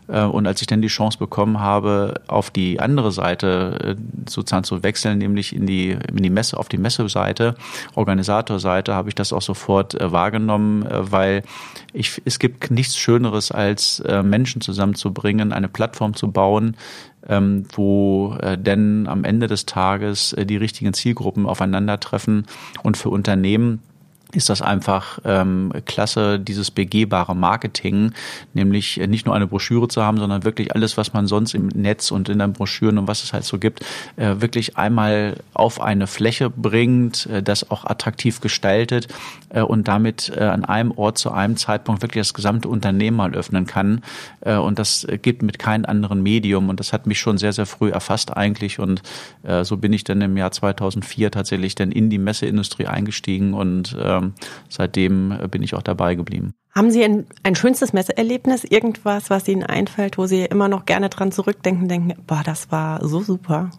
Äh, 0.07 0.23
und 0.23 0.47
als 0.47 0.61
ich 0.61 0.67
dann 0.67 0.81
die 0.81 0.87
Chance 0.87 1.17
bekommen 1.17 1.59
habe, 1.59 2.21
auf 2.27 2.49
die 2.49 2.79
andere 2.79 3.11
Seite 3.11 3.97
sozusagen 4.27 4.63
zu 4.63 4.83
wechseln, 4.83 5.17
nämlich 5.17 5.55
in 5.55 5.65
die, 5.65 5.91
in 5.91 6.23
die 6.23 6.29
Messe, 6.29 6.57
auf 6.57 6.69
die 6.69 6.77
Messeseite, 6.77 7.55
Organisatorseite, 7.95 8.93
habe 8.93 9.09
ich 9.09 9.15
das 9.15 9.33
auch 9.33 9.41
sofort 9.41 9.95
wahrgenommen, 9.99 10.85
weil 10.89 11.43
ich, 11.93 12.21
es 12.25 12.39
gibt 12.39 12.71
nichts 12.71 12.97
Schöneres, 12.97 13.51
als 13.51 14.03
Menschen 14.23 14.61
zusammenzubringen, 14.61 15.53
eine 15.53 15.67
Plattform 15.67 16.15
zu 16.15 16.31
bauen, 16.31 16.75
ähm, 17.27 17.65
wo 17.73 18.35
äh, 18.41 18.57
denn 18.57 19.07
am 19.07 19.23
Ende 19.23 19.47
des 19.47 19.65
Tages 19.65 20.33
äh, 20.33 20.45
die 20.45 20.57
richtigen 20.57 20.93
Zielgruppen 20.93 21.45
aufeinandertreffen 21.45 22.45
und 22.83 22.97
für 22.97 23.09
Unternehmen 23.09 23.81
ist 24.33 24.49
das 24.49 24.61
einfach 24.61 25.19
ähm, 25.23 25.71
klasse, 25.85 26.39
dieses 26.39 26.71
begehbare 26.71 27.35
Marketing, 27.35 28.11
nämlich 28.53 28.97
nicht 29.07 29.25
nur 29.25 29.35
eine 29.35 29.47
Broschüre 29.47 29.87
zu 29.87 30.03
haben, 30.03 30.17
sondern 30.17 30.43
wirklich 30.43 30.73
alles, 30.75 30.97
was 30.97 31.13
man 31.13 31.27
sonst 31.27 31.53
im 31.53 31.67
Netz 31.67 32.11
und 32.11 32.29
in 32.29 32.39
den 32.39 32.53
Broschüren 32.53 32.97
und 32.97 33.07
was 33.07 33.23
es 33.23 33.33
halt 33.33 33.45
so 33.45 33.57
gibt, 33.57 33.85
äh, 34.17 34.35
wirklich 34.39 34.77
einmal 34.77 35.37
auf 35.53 35.79
eine 35.79 36.07
Fläche 36.07 36.49
bringt, 36.49 37.27
äh, 37.27 37.41
das 37.41 37.69
auch 37.71 37.85
attraktiv 37.85 38.41
gestaltet 38.41 39.07
äh, 39.49 39.61
und 39.61 39.87
damit 39.87 40.31
äh, 40.35 40.43
an 40.43 40.65
einem 40.65 40.91
Ort 40.91 41.17
zu 41.17 41.31
einem 41.31 41.55
Zeitpunkt 41.57 42.01
wirklich 42.01 42.21
das 42.21 42.33
gesamte 42.33 42.67
Unternehmen 42.67 43.17
mal 43.17 43.33
öffnen 43.33 43.65
kann. 43.65 44.01
Äh, 44.41 44.55
und 44.55 44.79
das 44.79 45.07
gibt 45.21 45.43
mit 45.43 45.59
keinem 45.59 45.85
anderen 45.85 46.21
Medium 46.21 46.69
und 46.69 46.79
das 46.79 46.93
hat 46.93 47.07
mich 47.07 47.19
schon 47.19 47.37
sehr, 47.37 47.53
sehr 47.53 47.65
früh 47.65 47.89
erfasst 47.89 48.35
eigentlich 48.35 48.79
und 48.79 49.01
äh, 49.43 49.63
so 49.63 49.77
bin 49.77 49.93
ich 49.93 50.03
dann 50.03 50.21
im 50.21 50.35
Jahr 50.35 50.51
2004 50.51 51.31
tatsächlich 51.31 51.75
dann 51.75 51.91
in 51.91 52.09
die 52.09 52.17
Messeindustrie 52.17 52.87
eingestiegen 52.87 53.53
und 53.53 53.95
ähm, 54.17 54.33
seitdem 54.69 55.37
bin 55.51 55.63
ich 55.63 55.75
auch 55.75 55.81
dabei 55.81 56.15
geblieben. 56.15 56.53
Haben 56.77 56.91
Sie 56.91 57.05
ein, 57.05 57.25
ein 57.43 57.55
schönstes 57.55 57.93
Messeerlebnis, 57.93 58.65
irgendwas, 58.65 59.29
was 59.29 59.47
Ihnen 59.47 59.63
einfällt, 59.63 60.17
wo 60.17 60.25
Sie 60.25 60.43
immer 60.43 60.67
noch 60.67 60.85
gerne 60.85 61.07
dran 61.07 61.31
zurückdenken, 61.31 61.87
denken, 61.87 62.13
boah, 62.27 62.41
das 62.43 62.69
war 62.69 63.07
so 63.07 63.21
super? 63.21 63.71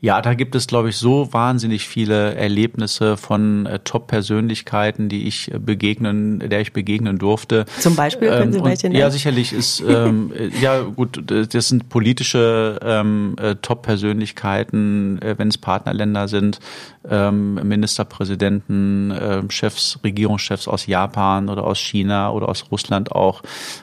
Ja, 0.00 0.22
da 0.22 0.34
gibt 0.34 0.54
es, 0.54 0.66
glaube 0.66 0.88
ich, 0.88 0.96
so 0.96 1.32
wahnsinnig 1.32 1.86
viele 1.86 2.34
Erlebnisse 2.34 3.16
von 3.18 3.66
äh, 3.66 3.80
Top-Persönlichkeiten, 3.80 5.08
die 5.10 5.26
ich 5.28 5.52
äh, 5.52 5.58
begegnen, 5.58 6.38
der 6.40 6.60
ich 6.60 6.72
begegnen 6.72 7.18
durfte. 7.18 7.66
Zum 7.78 7.96
Beispiel 7.96 8.28
können 8.28 8.52
Sie 8.52 8.58
ähm, 8.60 8.64
welche 8.64 8.88
nennen? 8.88 8.98
Ja, 8.98 9.10
sicherlich 9.10 9.52
ist 9.52 9.80
ähm, 9.86 10.32
äh, 10.34 10.48
ja 10.60 10.80
gut. 10.80 11.22
Das 11.26 11.68
sind 11.68 11.90
politische 11.90 12.80
ähm, 12.82 13.36
äh, 13.38 13.56
Top-Persönlichkeiten, 13.56 15.20
äh, 15.20 15.34
wenn 15.36 15.48
es 15.48 15.58
Partnerländer 15.58 16.28
sind, 16.28 16.60
ähm, 17.08 17.54
Ministerpräsidenten, 17.62 19.10
äh, 19.10 19.42
Chefs, 19.50 19.98
Regierungschefs 20.02 20.66
aus 20.66 20.86
Japan 20.86 21.50
oder 21.50 21.64
aus 21.64 21.78
China 21.78 22.29
oder 22.30 22.48
aus 22.48 22.66
Russland 22.70 23.12
auch. 23.12 23.42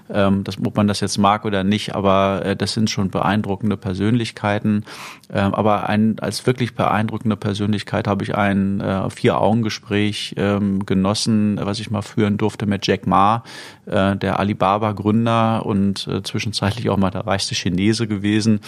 Ähm, 0.09 0.43
das, 0.43 0.57
ob 0.63 0.75
man 0.75 0.87
das 0.87 0.99
jetzt 0.99 1.17
mag 1.17 1.45
oder 1.45 1.63
nicht, 1.63 1.95
aber 1.95 2.41
äh, 2.43 2.55
das 2.55 2.73
sind 2.73 2.89
schon 2.89 3.09
beeindruckende 3.09 3.77
Persönlichkeiten. 3.77 4.85
Ähm, 5.31 5.53
aber 5.53 5.89
ein, 5.89 6.19
als 6.19 6.45
wirklich 6.45 6.75
beeindruckende 6.75 7.35
Persönlichkeit 7.35 8.07
habe 8.07 8.23
ich 8.23 8.35
ein 8.35 8.81
äh, 8.81 9.09
Vier-Augen-Gespräch 9.09 10.35
ähm, 10.37 10.85
genossen, 10.85 11.59
was 11.61 11.79
ich 11.79 11.91
mal 11.91 12.01
führen 12.01 12.37
durfte 12.37 12.65
mit 12.65 12.85
Jack 12.87 13.07
Ma, 13.07 13.43
äh, 13.85 14.15
der 14.15 14.39
Alibaba-Gründer 14.39 15.65
und 15.65 16.07
äh, 16.07 16.23
zwischenzeitlich 16.23 16.89
auch 16.89 16.97
mal 16.97 17.11
der 17.11 17.27
reichste 17.27 17.55
Chinese 17.55 18.07
gewesen. 18.07 18.61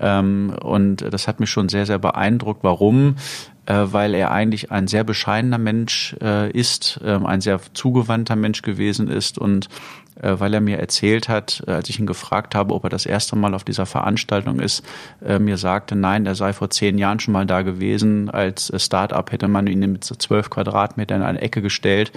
Ähm, 0.00 0.54
und 0.62 0.96
das 1.12 1.28
hat 1.28 1.40
mich 1.40 1.50
schon 1.50 1.68
sehr, 1.68 1.86
sehr 1.86 1.98
beeindruckt. 1.98 2.64
Warum? 2.64 3.16
Äh, 3.64 3.92
weil 3.92 4.14
er 4.14 4.32
eigentlich 4.32 4.72
ein 4.72 4.88
sehr 4.88 5.04
bescheidener 5.04 5.58
Mensch 5.58 6.16
äh, 6.20 6.50
ist, 6.50 7.00
äh, 7.04 7.20
ein 7.24 7.40
sehr 7.40 7.60
zugewandter 7.74 8.34
Mensch 8.34 8.62
gewesen 8.62 9.06
ist 9.06 9.38
und 9.38 9.68
weil 10.22 10.54
er 10.54 10.60
mir 10.60 10.78
erzählt 10.78 11.28
hat, 11.28 11.62
äh, 11.66 11.72
als 11.72 11.88
ich 11.88 11.98
ihn 11.98 12.06
gefragt 12.06 12.54
habe, 12.54 12.74
ob 12.74 12.84
er 12.84 12.90
das 12.90 13.06
erste 13.06 13.36
Mal 13.36 13.54
auf 13.54 13.64
dieser 13.64 13.86
Veranstaltung 13.86 14.60
ist, 14.60 14.84
äh, 15.24 15.38
mir 15.38 15.56
sagte, 15.56 15.96
nein, 15.96 16.26
er 16.26 16.34
sei 16.34 16.52
vor 16.52 16.70
zehn 16.70 16.98
Jahren 16.98 17.20
schon 17.20 17.32
mal 17.32 17.46
da 17.46 17.62
gewesen. 17.62 18.30
Als 18.30 18.72
Start-up 18.76 19.32
hätte 19.32 19.48
man 19.48 19.66
ihn 19.66 19.80
mit 19.80 20.04
zwölf 20.04 20.50
Quadratmetern 20.50 21.20
in 21.20 21.26
eine 21.26 21.40
Ecke 21.40 21.62
gestellt 21.62 22.12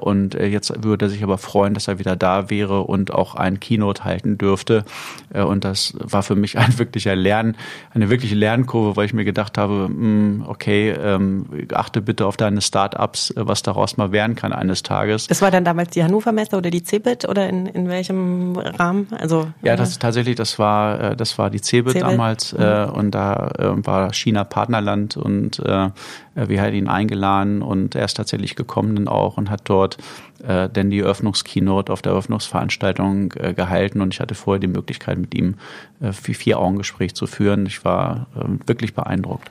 und 0.00 0.34
jetzt 0.34 0.82
würde 0.82 1.06
er 1.06 1.08
sich 1.08 1.22
aber 1.22 1.38
freuen, 1.38 1.74
dass 1.74 1.88
er 1.88 1.98
wieder 1.98 2.16
da 2.16 2.50
wäre 2.50 2.82
und 2.82 3.12
auch 3.12 3.34
ein 3.34 3.60
Keynote 3.60 4.04
halten 4.04 4.38
dürfte. 4.38 4.84
Und 5.32 5.64
das 5.64 5.94
war 5.98 6.22
für 6.22 6.34
mich 6.34 6.58
ein 6.58 6.78
wirklicher 6.78 7.14
Lern, 7.14 7.56
eine 7.94 8.10
wirkliche 8.10 8.34
Lernkurve, 8.34 8.96
weil 8.96 9.06
ich 9.06 9.12
mir 9.12 9.24
gedacht 9.24 9.58
habe, 9.58 9.86
hm, 9.86 10.44
okay, 10.46 10.90
ähm, 10.90 11.46
achte 11.72 12.00
bitte 12.00 12.26
auf 12.26 12.36
deine 12.36 12.60
Start-ups, 12.60 13.32
was 13.36 13.62
daraus 13.62 13.96
mal 13.96 14.12
werden 14.12 14.34
kann 14.34 14.52
eines 14.52 14.82
Tages. 14.82 15.26
Das 15.26 15.42
war 15.42 15.50
dann 15.50 15.64
damals 15.64 15.90
die 15.90 16.02
Hannover 16.02 16.32
Messe 16.32 16.56
oder 16.56 16.70
die 16.70 16.82
CeBIT? 16.82 17.27
Oder 17.28 17.48
in, 17.48 17.66
in 17.66 17.88
welchem 17.88 18.56
Rahmen? 18.56 19.08
Also 19.18 19.48
ja, 19.62 19.76
das 19.76 19.98
tatsächlich, 19.98 20.36
das 20.36 20.58
war 20.58 21.00
äh, 21.00 21.16
das 21.16 21.38
war 21.38 21.50
die 21.50 21.60
CeBIT, 21.60 21.92
CeBIT. 21.92 22.02
damals 22.02 22.52
äh, 22.52 22.86
mhm. 22.86 22.92
und 22.92 23.10
da 23.12 23.50
äh, 23.58 23.86
war 23.86 24.12
China 24.12 24.44
Partnerland 24.44 25.16
und 25.16 25.60
äh, 25.60 25.90
wir 26.34 26.62
hatten 26.62 26.74
ihn 26.74 26.88
eingeladen 26.88 27.62
und 27.62 27.94
er 27.94 28.04
ist 28.04 28.16
tatsächlich 28.16 28.56
gekommen 28.56 28.96
dann 28.96 29.08
auch 29.08 29.36
und 29.36 29.50
hat 29.50 29.62
dort 29.64 29.98
äh, 30.46 30.68
denn 30.68 30.90
die 30.90 31.00
Eröffnungskeynote 31.00 31.92
auf 31.92 32.02
der 32.02 32.12
Eröffnungsveranstaltung 32.12 33.32
äh, 33.36 33.54
gehalten 33.54 34.00
und 34.00 34.14
ich 34.14 34.20
hatte 34.20 34.34
vorher 34.34 34.60
die 34.60 34.68
Möglichkeit 34.68 35.18
mit 35.18 35.34
ihm 35.34 35.56
äh, 36.00 36.12
vier 36.12 36.58
Augen 36.58 36.78
Gespräch 36.78 37.14
zu 37.14 37.26
führen. 37.26 37.66
Ich 37.66 37.84
war 37.84 38.26
äh, 38.36 38.68
wirklich 38.68 38.94
beeindruckt. 38.94 39.50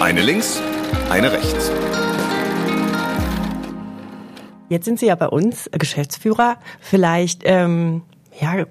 Eine 0.00 0.22
links, 0.22 0.60
eine 1.10 1.32
rechts. 1.32 1.70
Jetzt 4.68 4.84
sind 4.86 4.98
Sie 4.98 5.06
ja 5.06 5.14
bei 5.14 5.28
uns 5.28 5.68
Geschäftsführer. 5.72 6.56
Vielleicht 6.80 7.42
ähm, 7.44 8.02
ja, 8.40 8.64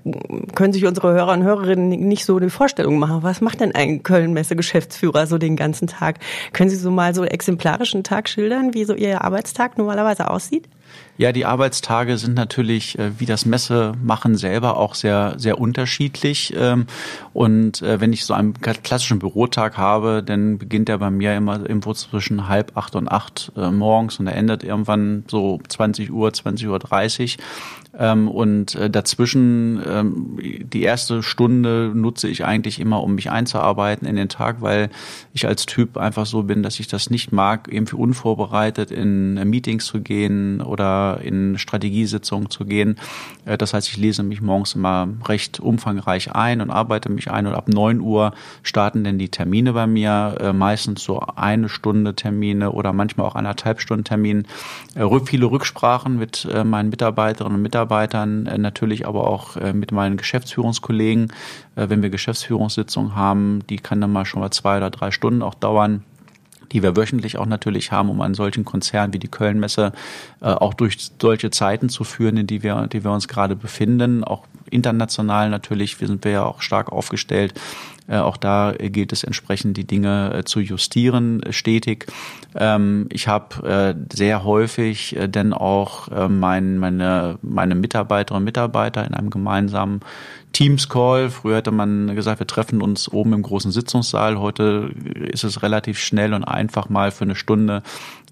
können 0.55 0.73
sich 0.73 0.85
unsere 0.85 1.13
Hörer 1.13 1.33
und 1.33 1.43
Hörerinnen 1.43 1.89
nicht 1.89 2.25
so 2.25 2.35
eine 2.35 2.49
Vorstellung 2.49 2.99
machen. 2.99 3.23
Was 3.23 3.41
macht 3.41 3.61
denn 3.61 3.73
ein 3.73 4.03
Köln-Messe-Geschäftsführer 4.03 5.27
so 5.27 5.37
den 5.37 5.55
ganzen 5.55 5.87
Tag? 5.87 6.19
Können 6.51 6.69
Sie 6.69 6.75
so 6.75 6.91
mal 6.91 7.15
so 7.15 7.23
exemplarischen 7.23 8.03
Tag 8.03 8.27
schildern, 8.27 8.73
wie 8.73 8.83
so 8.83 8.93
Ihr 8.93 9.23
Arbeitstag 9.23 9.77
normalerweise 9.77 10.29
aussieht? 10.29 10.67
Ja, 11.15 11.31
die 11.31 11.45
Arbeitstage 11.45 12.17
sind 12.17 12.33
natürlich 12.33 12.97
äh, 12.97 13.11
wie 13.19 13.27
das 13.27 13.45
Messemachen 13.45 14.35
selber 14.35 14.77
auch 14.77 14.95
sehr, 14.95 15.35
sehr 15.37 15.59
unterschiedlich. 15.59 16.53
Ähm, 16.57 16.87
und 17.33 17.83
äh, 17.83 18.01
wenn 18.01 18.13
ich 18.13 18.25
so 18.25 18.33
einen 18.33 18.53
klassischen 18.59 19.19
Bürotag 19.19 19.77
habe, 19.77 20.23
dann 20.23 20.57
beginnt 20.57 20.89
er 20.89 20.97
bei 20.97 21.11
mir 21.11 21.35
immer 21.35 21.59
irgendwo 21.59 21.93
zwischen 21.93 22.47
halb 22.47 22.75
acht 22.75 22.95
und 22.95 23.11
acht 23.11 23.51
äh, 23.55 23.69
morgens 23.69 24.19
und 24.19 24.25
er 24.25 24.35
endet 24.35 24.63
irgendwann 24.63 25.23
so 25.27 25.59
20 25.67 26.11
Uhr, 26.11 26.33
20 26.33 26.67
Uhr 26.67 26.79
30. 26.79 27.37
Ähm, 27.97 28.27
und 28.27 28.73
äh, 28.73 28.89
dazwischen 28.89 29.79
ähm, 29.87 30.39
die 30.41 30.81
erste 30.81 31.21
Stunde 31.21 31.91
nutze 31.93 32.27
ich 32.27 32.43
eigentlich 32.43 32.79
immer, 32.79 33.03
um 33.03 33.13
mich 33.13 33.29
einzuarbeiten 33.29 34.07
in 34.07 34.15
den 34.15 34.29
Tag, 34.29 34.61
weil 34.61 34.89
ich 35.31 35.45
als 35.45 35.67
Typ 35.67 35.97
einfach 35.97 36.25
so 36.25 36.43
bin, 36.43 36.63
dass 36.63 36.79
ich 36.79 36.87
das 36.87 37.11
nicht 37.11 37.31
mag, 37.31 37.67
irgendwie 37.71 37.95
unvorbereitet 37.95 38.89
in 38.89 39.37
äh, 39.37 39.45
Meetings 39.45 39.85
zu 39.85 40.01
gehen 40.01 40.59
oder 40.61 41.19
in 41.21 41.59
Strategiesitzungen 41.59 42.49
zu 42.49 42.65
gehen. 42.65 42.97
Äh, 43.45 43.59
das 43.59 43.75
heißt, 43.75 43.87
ich 43.89 43.97
lese 43.97 44.23
mich 44.23 44.41
morgens 44.41 44.73
immer 44.73 45.07
recht 45.27 45.59
umfangreich 45.59 46.33
ein 46.33 46.61
und 46.61 46.71
arbeite 46.71 47.11
mich 47.11 47.29
ein 47.29 47.45
und 47.45 47.53
ab 47.53 47.67
neun 47.67 47.99
Uhr 47.99 48.33
starten 48.63 49.03
denn 49.03 49.19
die 49.19 49.29
Termine 49.29 49.73
bei 49.73 49.85
mir, 49.85 50.37
äh, 50.39 50.51
meistens 50.51 51.03
so 51.03 51.19
eine 51.19 51.69
Stunde 51.69 52.15
Termine 52.15 52.71
oder 52.71 52.91
manchmal 52.91 53.27
auch 53.27 53.35
anderthalb 53.35 53.81
Stunden 53.81 54.03
Termin. 54.03 54.47
Äh, 54.95 55.07
viele 55.25 55.45
Rücksprachen 55.45 56.17
mit 56.17 56.47
äh, 56.51 56.63
meinen 56.63 56.89
Mitarbeiterinnen 56.89 57.57
und 57.57 57.61
Mitarbeitern 57.61 57.82
Mitarbeitern, 57.83 58.45
äh, 58.45 58.57
natürlich 58.57 59.05
aber 59.07 59.27
auch 59.27 59.57
äh, 59.57 59.73
mit 59.73 59.91
meinen 59.91 60.17
Geschäftsführungskollegen. 60.17 61.31
Äh, 61.75 61.89
wenn 61.89 62.01
wir 62.01 62.09
Geschäftsführungssitzungen 62.09 63.15
haben, 63.15 63.59
die 63.69 63.77
kann 63.77 63.99
dann 63.99 64.11
mal 64.11 64.25
schon 64.25 64.39
mal 64.39 64.51
zwei 64.51 64.77
oder 64.77 64.89
drei 64.89 65.11
Stunden 65.11 65.41
auch 65.41 65.53
dauern 65.53 66.03
die 66.71 66.81
wir 66.81 66.95
wöchentlich 66.95 67.37
auch 67.37 67.45
natürlich 67.45 67.91
haben, 67.91 68.09
um 68.09 68.19
einen 68.21 68.33
solchen 68.33 68.65
Konzern 68.65 69.13
wie 69.13 69.19
die 69.19 69.27
Kölnmesse 69.27 69.91
auch 70.39 70.73
durch 70.73 71.11
solche 71.21 71.51
Zeiten 71.51 71.87
zu 71.87 72.03
führen, 72.03 72.35
in 72.35 72.47
die 72.47 72.63
wir, 72.63 72.87
die 72.87 73.03
wir 73.03 73.11
uns 73.11 73.27
gerade 73.27 73.55
befinden, 73.55 74.23
auch 74.23 74.47
international 74.73 75.49
natürlich, 75.49 75.99
wir 76.01 76.07
sind 76.07 76.23
wir 76.25 76.31
ja 76.31 76.43
auch 76.43 76.61
stark 76.61 76.91
aufgestellt. 76.91 77.53
Äh, 78.07 78.17
auch 78.17 78.37
da 78.37 78.73
gilt 78.77 79.13
es 79.13 79.23
entsprechend, 79.23 79.77
die 79.77 79.87
Dinge 79.87 80.33
äh, 80.33 80.43
zu 80.43 80.59
justieren, 80.59 81.41
äh, 81.43 81.53
stetig. 81.53 82.07
Ähm, 82.55 83.07
ich 83.11 83.27
habe 83.27 83.95
sehr 84.13 84.43
häufig 84.43 85.15
denn 85.19 85.53
auch 85.53 86.07
mein, 86.29 86.77
meine, 86.77 87.37
meine 87.41 87.75
Mitarbeiterinnen 87.75 88.41
und 88.41 88.45
Mitarbeiter 88.45 89.05
in 89.05 89.13
einem 89.13 89.29
gemeinsamen 89.29 90.01
Teams 90.51 90.89
Call. 90.89 91.29
Früher 91.29 91.57
hätte 91.57 91.71
man 91.71 92.15
gesagt, 92.15 92.39
wir 92.39 92.47
treffen 92.47 92.81
uns 92.81 93.11
oben 93.11 93.33
im 93.33 93.41
großen 93.41 93.71
Sitzungssaal. 93.71 94.39
Heute 94.39 94.91
ist 95.15 95.43
es 95.43 95.63
relativ 95.63 95.99
schnell 95.99 96.33
und 96.33 96.43
einfach 96.43 96.89
mal 96.89 97.11
für 97.11 97.23
eine 97.23 97.35
Stunde 97.35 97.81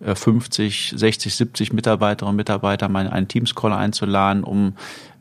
50, 0.03 0.93
60, 0.95 1.36
70 1.36 1.74
Mitarbeiterinnen 1.74 2.31
und 2.31 2.38
Mitarbeiter 2.38 2.89
mal 2.89 3.05
in 3.05 3.12
einen 3.12 3.27
Teams 3.27 3.55
Call 3.55 3.74
einzuladen, 3.74 4.43
um 4.43 4.74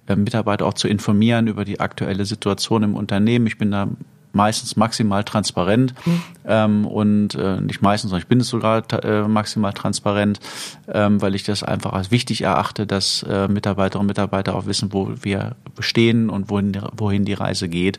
Mitarbeiter 0.09 0.67
auch 0.67 0.75
zu 0.75 0.89
informieren 0.89 1.47
über 1.47 1.65
die 1.65 1.81
aktuelle 1.81 2.25
Situation 2.25 2.83
im 2.83 2.95
Unternehmen. 2.95 3.47
Ich 3.47 3.59
bin 3.59 3.71
da 3.71 3.89
meistens 4.33 4.77
maximal 4.77 5.25
transparent 5.25 5.95
mhm. 6.05 6.23
ähm, 6.47 6.87
und 6.87 7.35
äh, 7.35 7.61
nicht 7.61 7.83
meistens, 7.83 8.11
sondern 8.11 8.23
ich 8.23 8.29
bin 8.29 8.41
es 8.41 8.49
sogar 8.49 8.83
äh, 9.05 9.23
maximal 9.23 9.73
transparent, 9.73 10.41
ähm, 10.89 11.21
weil 11.21 11.35
ich 11.35 11.45
das 11.45 11.63
einfach 11.63 11.93
als 11.93 12.11
wichtig 12.11 12.43
erachte, 12.43 12.87
dass 12.87 13.23
äh, 13.25 13.49
Mitarbeiterinnen 13.49 14.05
und 14.05 14.07
Mitarbeiter 14.07 14.55
auch 14.55 14.67
wissen, 14.67 14.93
wo 14.93 15.11
wir 15.23 15.57
stehen 15.79 16.31
und 16.31 16.51
wohin, 16.51 16.79
wohin 16.97 17.25
die 17.25 17.35
Reise 17.35 17.69
geht. 17.69 17.99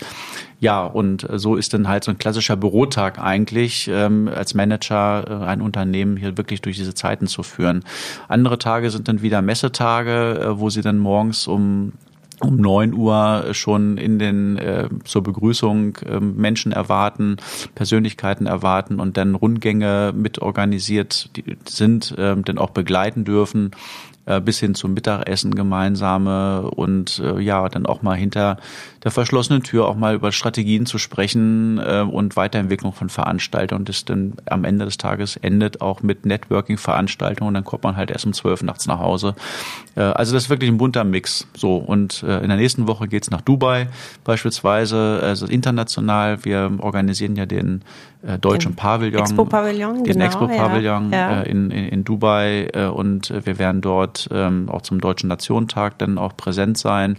Ja, 0.60 0.86
und 0.86 1.28
äh, 1.30 1.40
so 1.40 1.56
ist 1.56 1.74
dann 1.74 1.88
halt 1.88 2.04
so 2.04 2.12
ein 2.12 2.18
klassischer 2.18 2.56
Bürotag 2.56 3.20
eigentlich, 3.20 3.90
ähm, 3.92 4.30
als 4.34 4.54
Manager 4.54 5.26
äh, 5.28 5.46
ein 5.46 5.62
Unternehmen 5.62 6.18
hier 6.18 6.38
wirklich 6.38 6.62
durch 6.62 6.78
diese 6.78 6.94
Zeiten 6.94 7.28
zu 7.28 7.44
führen. 7.44 7.84
Andere 8.28 8.58
Tage 8.58 8.92
sind 8.92 9.08
dann 9.08 9.22
wieder 9.22 9.42
Messetage, 9.42 10.40
äh, 10.40 10.60
wo 10.60 10.70
sie 10.70 10.82
dann 10.82 11.00
morgens 11.00 11.48
um 11.48 11.94
um 12.42 12.58
neun 12.58 12.94
Uhr 12.94 13.50
schon 13.52 13.98
in 13.98 14.20
den 14.20 14.58
äh, 14.58 14.90
zur 15.04 15.24
Begrüßung 15.24 15.98
äh, 15.98 16.20
Menschen 16.20 16.72
erwarten, 16.72 17.38
Persönlichkeiten 17.76 18.46
erwarten 18.46 19.00
und 19.00 19.18
dann 19.18 19.36
Rundgänge 19.36 20.14
mit 20.16 20.40
organisiert 20.40 21.30
sind, 21.66 22.18
äh, 22.18 22.36
denn 22.36 22.58
auch 22.58 22.72
begleiten 22.72 23.26
dürfen 23.26 23.72
bis 24.40 24.60
hin 24.60 24.76
zum 24.76 24.94
Mittagessen 24.94 25.56
gemeinsame 25.56 26.70
und 26.72 27.20
äh, 27.20 27.40
ja, 27.40 27.68
dann 27.70 27.86
auch 27.86 28.02
mal 28.02 28.16
hinter 28.16 28.58
der 29.04 29.12
verschlossenen 29.12 29.64
Tür 29.64 29.88
auch 29.88 29.96
mal 29.96 30.14
über 30.14 30.32
Strategien 30.32 30.86
zu 30.86 30.98
sprechen 30.98 31.80
äh, 31.80 32.02
und 32.02 32.36
Weiterentwicklung 32.36 32.94
von 32.94 33.10
Veranstaltungen. 33.10 33.86
Das 33.86 34.06
dann 34.06 34.34
am 34.46 34.64
Ende 34.64 34.86
des 34.86 34.98
Tages 34.98 35.38
endet 35.38 35.82
auch 35.82 36.04
mit 36.04 36.26
Networking-Veranstaltungen 36.26 37.54
dann 37.54 37.66
kommt 37.66 37.84
man 37.84 37.96
halt 37.96 38.12
erst 38.12 38.26
um 38.26 38.34
zwölf 38.34 38.62
nachts 38.64 38.88
nach 38.88 39.00
Hause. 39.00 39.36
Äh, 39.96 40.02
also 40.02 40.34
das 40.34 40.44
ist 40.44 40.50
wirklich 40.50 40.70
ein 40.70 40.78
bunter 40.78 41.04
Mix. 41.04 41.48
So 41.56 41.78
und 41.78 42.24
äh, 42.24 42.40
in 42.40 42.50
der 42.50 42.58
nächsten 42.58 42.88
Woche 42.88 43.08
geht's 43.08 43.32
nach 43.32 43.42
Dubai 43.42 43.88
beispielsweise, 44.24 45.20
also 45.22 45.46
international. 45.48 46.44
Wir 46.46 46.72
organisieren 46.80 47.36
ja 47.36 47.46
den 47.46 47.84
äh, 48.26 48.38
deutschen 48.38 48.76
Pavillon, 48.76 49.22
Expo-Pavillon, 49.22 50.04
den 50.04 50.14
genau, 50.14 50.26
Expo-Pavillon 50.26 51.12
ja. 51.12 51.42
äh, 51.42 51.50
in, 51.50 51.72
in, 51.72 51.86
in 51.88 52.04
Dubai 52.04 52.70
äh, 52.74 52.86
und 52.86 53.34
wir 53.46 53.58
werden 53.58 53.82
dort 53.82 54.30
ähm, 54.32 54.70
auch 54.70 54.82
zum 54.82 55.02
Deutschen 55.02 55.28
Nationentag 55.28 55.98
dann 55.98 56.18
auch 56.18 56.36
präsent 56.38 56.78
sein. 56.78 57.18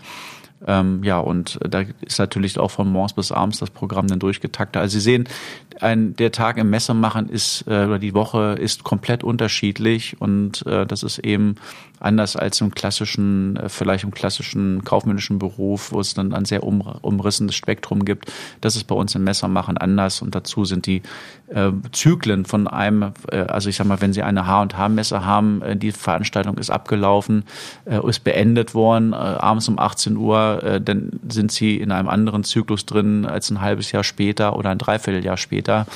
Ähm, 0.66 1.02
ja, 1.02 1.18
und 1.18 1.59
da 1.68 1.82
ist 2.02 2.18
natürlich 2.18 2.59
auch 2.59 2.71
von 2.71 2.90
morgens 2.90 3.14
bis 3.14 3.32
abends 3.32 3.59
das 3.59 3.71
Programm 3.71 4.06
dann 4.06 4.21
durchgetaktet. 4.21 4.80
Also 4.80 4.94
Sie 4.94 5.00
sehen, 5.00 5.28
ein, 5.80 6.14
der 6.14 6.30
Tag 6.30 6.56
im 6.59 6.71
Messemachen 6.71 7.28
ist, 7.28 7.64
äh, 7.66 7.87
oder 7.87 7.99
die 7.99 8.14
Woche 8.14 8.56
ist 8.61 8.85
komplett 8.85 9.25
unterschiedlich 9.25 10.21
und 10.21 10.64
äh, 10.66 10.87
das 10.87 11.02
ist 11.02 11.18
eben 11.18 11.56
anders 12.02 12.37
als 12.37 12.61
im 12.61 12.73
klassischen, 12.75 13.56
äh, 13.56 13.68
vielleicht 13.68 14.04
im 14.04 14.11
klassischen 14.11 14.85
kaufmännischen 14.85 15.38
Beruf, 15.38 15.92
wo 15.92 16.00
es 16.00 16.14
dann 16.14 16.35
ein 16.35 16.44
sehr 16.44 16.62
um, 16.62 16.80
umrissendes 16.80 17.56
Spektrum 17.56 18.04
gibt. 18.04 18.32
Das 18.61 18.76
ist 18.76 18.85
bei 18.85 18.94
uns 18.94 19.14
im 19.14 19.25
Messermachen 19.25 19.78
anders 19.78 20.23
und 20.23 20.35
dazu 20.35 20.64
sind 20.64 20.87
die 20.87 21.02
äh, 21.49 21.71
Zyklen 21.92 22.44
von 22.44 22.66
einem, 22.66 23.12
äh, 23.30 23.38
also 23.38 23.68
ich 23.68 23.76
sag 23.76 23.87
mal, 23.87 24.00
wenn 24.00 24.12
Sie 24.12 24.23
eine 24.23 24.47
H&H-Messe 24.47 25.25
haben, 25.25 25.62
äh, 25.62 25.76
die 25.76 25.92
Veranstaltung 25.92 26.59
ist 26.59 26.71
abgelaufen, 26.71 27.44
äh, 27.85 28.06
ist 28.09 28.25
beendet 28.25 28.75
worden, 28.75 29.12
äh, 29.12 29.16
abends 29.16 29.68
um 29.68 29.78
18 29.78 30.16
Uhr, 30.16 30.62
äh, 30.62 30.80
dann 30.80 31.21
sind 31.28 31.52
Sie 31.52 31.76
in 31.76 31.92
einem 31.92 32.09
anderen 32.09 32.44
Zyklus 32.44 32.87
drin 32.87 33.26
als 33.26 33.50
ein 33.50 33.61
halbes 33.61 33.92
Jahr 33.92 34.04
später 34.04 34.56
oder 34.56 34.71
ein 34.71 34.78
Dreivierteljahr 34.78 35.37
später 35.37 35.87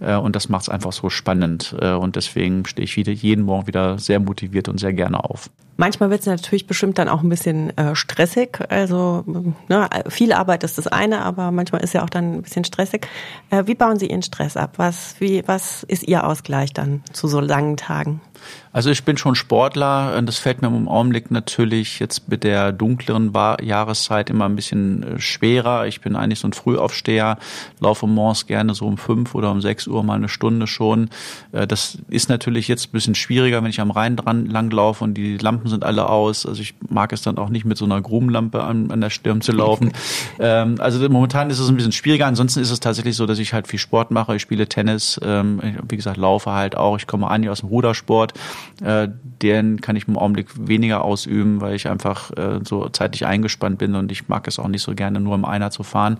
äh, 0.00 0.14
und 0.14 0.36
das 0.36 0.48
macht 0.48 0.62
es 0.62 0.68
einfach 0.68 0.92
so 0.92 1.10
spannend 1.10 1.74
äh, 1.80 1.92
und 1.92 2.16
deswegen 2.16 2.66
stehe 2.66 2.84
ich 2.84 2.96
wieder 2.96 3.12
jeden 3.12 3.44
Morgen 3.44 3.66
wieder 3.66 3.98
sehr 3.98 4.20
motiviert 4.20 4.68
und 4.68 4.78
sehr 4.78 4.92
gerne 4.92 5.24
auf. 5.24 5.50
Manchmal 5.78 6.08
wird 6.08 6.20
es 6.20 6.26
natürlich 6.26 6.66
bestimmt 6.66 6.96
dann 6.98 7.08
auch 7.08 7.22
ein 7.22 7.28
bisschen 7.28 7.76
äh, 7.76 7.94
stressig. 7.94 8.60
Also 8.70 9.24
ne, 9.68 9.88
viel 10.08 10.32
Arbeit 10.32 10.64
ist 10.64 10.78
das 10.78 10.86
eine, 10.86 11.20
aber 11.20 11.50
manchmal 11.50 11.82
ist 11.82 11.92
ja 11.92 12.02
auch 12.02 12.08
dann 12.08 12.36
ein 12.36 12.42
bisschen 12.42 12.64
stressig. 12.64 13.06
Äh, 13.50 13.64
wie 13.66 13.74
bauen 13.74 13.98
Sie 13.98 14.06
Ihren 14.06 14.22
Stress 14.22 14.56
ab? 14.56 14.74
Was, 14.78 15.16
wie, 15.18 15.42
was 15.46 15.82
ist 15.82 16.02
Ihr 16.04 16.26
Ausgleich 16.26 16.72
dann 16.72 17.02
zu 17.12 17.28
so 17.28 17.40
langen 17.40 17.76
Tagen? 17.76 18.22
Also 18.72 18.90
ich 18.90 19.04
bin 19.04 19.16
schon 19.16 19.34
Sportler. 19.34 20.20
Das 20.22 20.38
fällt 20.38 20.60
mir 20.60 20.68
im 20.68 20.88
Augenblick 20.88 21.30
natürlich 21.30 21.98
jetzt 21.98 22.28
mit 22.28 22.44
der 22.44 22.72
dunkleren 22.72 23.32
Jahreszeit 23.62 24.28
immer 24.28 24.44
ein 24.44 24.56
bisschen 24.56 25.02
äh, 25.02 25.20
schwerer. 25.20 25.86
Ich 25.86 26.00
bin 26.00 26.14
eigentlich 26.14 26.40
so 26.40 26.48
ein 26.48 26.52
Frühaufsteher, 26.52 27.38
laufe 27.80 28.06
morgens 28.06 28.46
gerne 28.46 28.74
so 28.74 28.86
um 28.86 28.98
fünf 28.98 29.34
oder 29.34 29.50
um 29.50 29.60
sechs 29.60 29.86
Uhr 29.86 30.02
mal 30.02 30.14
eine 30.14 30.28
Stunde 30.28 30.66
schon. 30.66 31.08
Äh, 31.52 31.66
das 31.66 31.98
ist 32.08 32.28
natürlich 32.28 32.68
jetzt 32.68 32.88
ein 32.88 32.92
bisschen 32.92 33.14
schwieriger, 33.14 33.62
wenn 33.62 33.70
ich 33.70 33.80
am 33.80 33.90
Rhein 33.90 34.16
dran 34.16 34.46
langlaufe 34.46 35.04
und 35.04 35.14
die 35.14 35.38
Lampen 35.38 35.68
sind 35.68 35.84
alle 35.84 36.08
aus. 36.08 36.44
Also 36.44 36.60
ich 36.60 36.74
mag 36.88 37.12
es 37.12 37.22
dann 37.22 37.38
auch 37.38 37.48
nicht 37.48 37.64
mit 37.64 37.78
so 37.78 37.84
einer 37.84 38.00
Grubenlampe 38.00 38.62
an, 38.62 38.90
an 38.90 39.00
der 39.00 39.10
Stirn 39.10 39.40
zu 39.40 39.52
laufen. 39.52 39.92
Ähm, 40.38 40.76
also 40.80 41.08
momentan 41.08 41.50
ist 41.50 41.58
es 41.58 41.68
ein 41.68 41.76
bisschen 41.76 41.92
schwieriger. 41.92 42.26
Ansonsten 42.26 42.60
ist 42.60 42.70
es 42.70 42.80
tatsächlich 42.80 43.16
so, 43.16 43.26
dass 43.26 43.38
ich 43.38 43.52
halt 43.52 43.66
viel 43.66 43.78
Sport 43.78 44.10
mache. 44.10 44.36
Ich 44.36 44.42
spiele 44.42 44.68
Tennis, 44.68 45.18
ähm, 45.24 45.60
wie 45.88 45.96
gesagt, 45.96 46.16
laufe 46.16 46.52
halt 46.52 46.76
auch. 46.76 46.96
Ich 46.96 47.06
komme 47.06 47.28
an 47.28 47.46
aus 47.48 47.60
dem 47.60 47.68
Rudersport. 47.68 48.34
Äh, 48.82 49.08
den 49.42 49.80
kann 49.80 49.96
ich 49.96 50.08
im 50.08 50.16
Augenblick 50.16 50.48
weniger 50.56 51.02
ausüben, 51.02 51.60
weil 51.60 51.74
ich 51.74 51.88
einfach 51.88 52.30
äh, 52.36 52.60
so 52.64 52.88
zeitlich 52.88 53.26
eingespannt 53.26 53.78
bin 53.78 53.94
und 53.94 54.10
ich 54.12 54.28
mag 54.28 54.46
es 54.48 54.58
auch 54.58 54.68
nicht 54.68 54.82
so 54.82 54.94
gerne 54.94 55.20
nur 55.20 55.34
im 55.34 55.44
Einer 55.44 55.70
zu 55.70 55.82
fahren. 55.82 56.18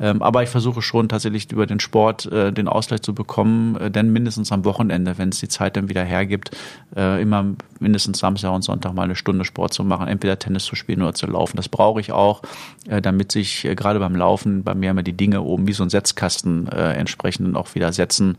Ähm, 0.00 0.22
aber 0.22 0.42
ich 0.42 0.48
versuche 0.48 0.82
schon 0.82 1.08
tatsächlich 1.08 1.50
über 1.50 1.66
den 1.66 1.80
Sport 1.80 2.26
äh, 2.26 2.52
den 2.52 2.68
Ausgleich 2.68 3.02
zu 3.02 3.14
bekommen, 3.14 3.76
äh, 3.76 3.90
denn 3.90 4.12
mindestens 4.12 4.52
am 4.52 4.64
Wochenende, 4.64 5.18
wenn 5.18 5.30
es 5.30 5.40
die 5.40 5.48
Zeit 5.48 5.76
dann 5.76 5.88
wieder 5.88 6.04
hergibt, 6.04 6.50
äh, 6.96 7.20
immer 7.20 7.44
mindestens 7.80 8.18
Samstag 8.18 8.52
und 8.52 8.62
Sonntag 8.62 8.94
mal 8.94 9.02
eine 9.02 9.16
Stunde 9.16 9.44
Sport 9.44 9.72
zu 9.72 9.84
machen, 9.84 10.08
entweder 10.08 10.38
Tennis 10.38 10.64
zu 10.64 10.76
spielen 10.76 11.02
oder 11.02 11.14
zu 11.14 11.26
laufen. 11.26 11.56
Das 11.56 11.68
brauche 11.68 12.00
ich 12.00 12.12
auch, 12.12 12.42
äh, 12.88 13.02
damit 13.02 13.32
sich 13.32 13.64
äh, 13.64 13.74
gerade 13.74 13.98
beim 13.98 14.14
Laufen 14.14 14.62
bei 14.62 14.74
mir 14.74 14.90
immer 14.90 15.02
die 15.02 15.16
Dinge 15.16 15.42
oben 15.42 15.66
wie 15.66 15.72
so 15.72 15.82
ein 15.82 15.90
Setzkasten 15.90 16.68
entsprechend 16.68 17.56
auch 17.56 17.74
wieder 17.74 17.92
setzen 17.92 18.36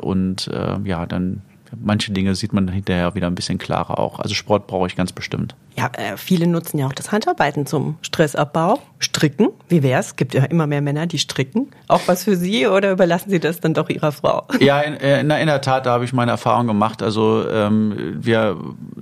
und 0.00 0.50
ja, 0.84 1.06
dann 1.06 1.42
manche 1.80 2.12
Dinge 2.12 2.34
sieht 2.34 2.52
man 2.52 2.68
hinterher 2.68 3.14
wieder 3.14 3.26
ein 3.26 3.34
bisschen 3.34 3.58
klarer 3.58 3.98
auch. 3.98 4.18
Also 4.18 4.34
Sport 4.34 4.66
brauche 4.66 4.86
ich 4.86 4.96
ganz 4.96 5.12
bestimmt. 5.12 5.54
Ja, 5.76 5.90
äh, 5.94 6.16
viele 6.16 6.46
nutzen 6.46 6.78
ja 6.78 6.86
auch 6.86 6.92
das 6.92 7.12
Handarbeiten 7.12 7.66
zum 7.66 7.96
Stressabbau. 8.02 8.80
Stricken, 8.98 9.48
wie 9.68 9.82
wär's? 9.82 10.16
Gibt 10.16 10.34
ja 10.34 10.44
immer 10.44 10.66
mehr 10.66 10.80
Männer, 10.80 11.06
die 11.06 11.18
stricken. 11.18 11.70
Auch 11.88 12.02
was 12.06 12.24
für 12.24 12.36
Sie 12.36 12.66
oder 12.66 12.92
überlassen 12.92 13.30
Sie 13.30 13.40
das 13.40 13.58
dann 13.58 13.74
doch 13.74 13.88
Ihrer 13.88 14.12
Frau? 14.12 14.46
Ja, 14.60 14.80
in, 14.80 14.94
äh, 14.94 15.20
in, 15.20 15.30
in 15.30 15.46
der 15.46 15.60
Tat, 15.60 15.86
da 15.86 15.92
habe 15.92 16.04
ich 16.04 16.12
meine 16.12 16.30
Erfahrung 16.30 16.66
gemacht. 16.66 17.02
Also 17.02 17.48
ähm, 17.48 18.16
wir 18.20 18.56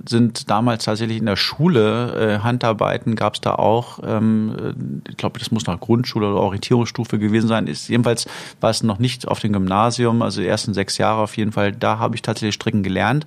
sind 0.07 0.49
damals 0.49 0.85
tatsächlich 0.85 1.17
in 1.17 1.25
der 1.25 1.35
Schule, 1.35 2.39
äh, 2.39 2.43
Handarbeiten 2.43 3.15
gab 3.15 3.35
es 3.35 3.41
da 3.41 3.55
auch. 3.55 3.99
Ähm, 4.03 5.01
ich 5.07 5.17
glaube, 5.17 5.39
das 5.39 5.51
muss 5.51 5.67
nach 5.67 5.79
Grundschule 5.79 6.31
oder 6.31 6.39
Orientierungsstufe 6.39 7.19
gewesen 7.19 7.47
sein. 7.47 7.67
Ist, 7.67 7.89
jedenfalls 7.89 8.27
war 8.59 8.69
es 8.69 8.81
noch 8.81 8.97
nicht 8.97 9.27
auf 9.27 9.39
dem 9.39 9.53
Gymnasium, 9.53 10.21
also 10.21 10.41
die 10.41 10.47
ersten 10.47 10.73
sechs 10.73 10.97
Jahre 10.97 11.21
auf 11.21 11.37
jeden 11.37 11.51
Fall. 11.51 11.73
Da 11.73 11.99
habe 11.99 12.15
ich 12.15 12.21
tatsächlich 12.21 12.55
stricken 12.55 12.81
gelernt, 12.81 13.25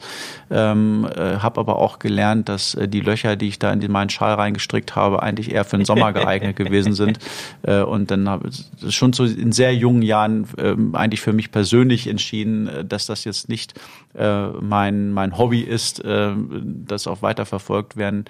ähm, 0.51 1.07
äh, 1.15 1.37
habe 1.37 1.61
aber 1.61 1.77
auch 1.77 1.99
gelernt, 1.99 2.49
dass 2.49 2.75
äh, 2.75 2.89
die 2.89 3.01
Löcher, 3.01 3.34
die 3.37 3.49
ich 3.49 3.59
da 3.59 3.73
in 3.73 3.93
meinen 3.93 4.11
Schal 4.11 4.35
reingestrickt 4.35 4.97
habe, 4.97 5.23
eigentlich 5.23 5.53
eher 5.53 5.65
für 5.65 5.77
den 5.77 5.85
Sommer 5.85 6.13
geeignet 6.13 6.57
gewesen 6.57 6.95
sind. 6.95 7.19
Äh, 7.63 7.83
und 7.83 8.11
dann 8.11 8.29
habe 8.29 8.49
ich 8.49 8.95
schon 8.95 9.13
so 9.13 9.25
in 9.25 9.53
sehr 9.53 9.75
jungen 9.75 10.03
Jahren 10.03 10.47
äh, 10.59 10.75
eigentlich 10.93 11.21
für 11.21 11.33
mich 11.33 11.51
persönlich 11.51 12.07
entschieden, 12.07 12.69
äh, 12.69 12.85
dass 12.85 13.07
das 13.07 13.25
jetzt 13.25 13.49
nicht 13.49 13.75
äh, 14.15 14.49
mein, 14.49 15.13
mein 15.13 15.39
Hobby 15.39 15.61
ist, 15.61 16.05
äh, 16.05 16.33
das 16.65 17.07
auch 17.07 17.23
weiter 17.23 17.47
verfolgt 17.47 17.97
werden 17.97 18.27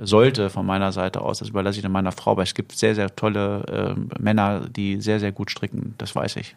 sollte 0.00 0.50
von 0.50 0.64
meiner 0.64 0.92
Seite 0.92 1.20
aus. 1.20 1.38
Das 1.40 1.48
überlasse 1.48 1.78
ich 1.78 1.82
dann 1.82 1.92
meiner 1.92 2.12
Frau, 2.12 2.36
weil 2.36 2.44
es 2.44 2.54
gibt 2.54 2.72
sehr, 2.72 2.94
sehr 2.94 3.14
tolle 3.14 3.96
äh, 3.96 4.22
Männer, 4.22 4.62
die 4.68 5.00
sehr, 5.00 5.20
sehr 5.20 5.32
gut 5.32 5.50
stricken. 5.50 5.94
Das 5.98 6.14
weiß 6.14 6.36
ich. 6.36 6.54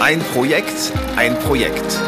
Ein 0.00 0.20
Projekt, 0.20 0.92
ein 1.16 1.38
Projekt. 1.40 2.00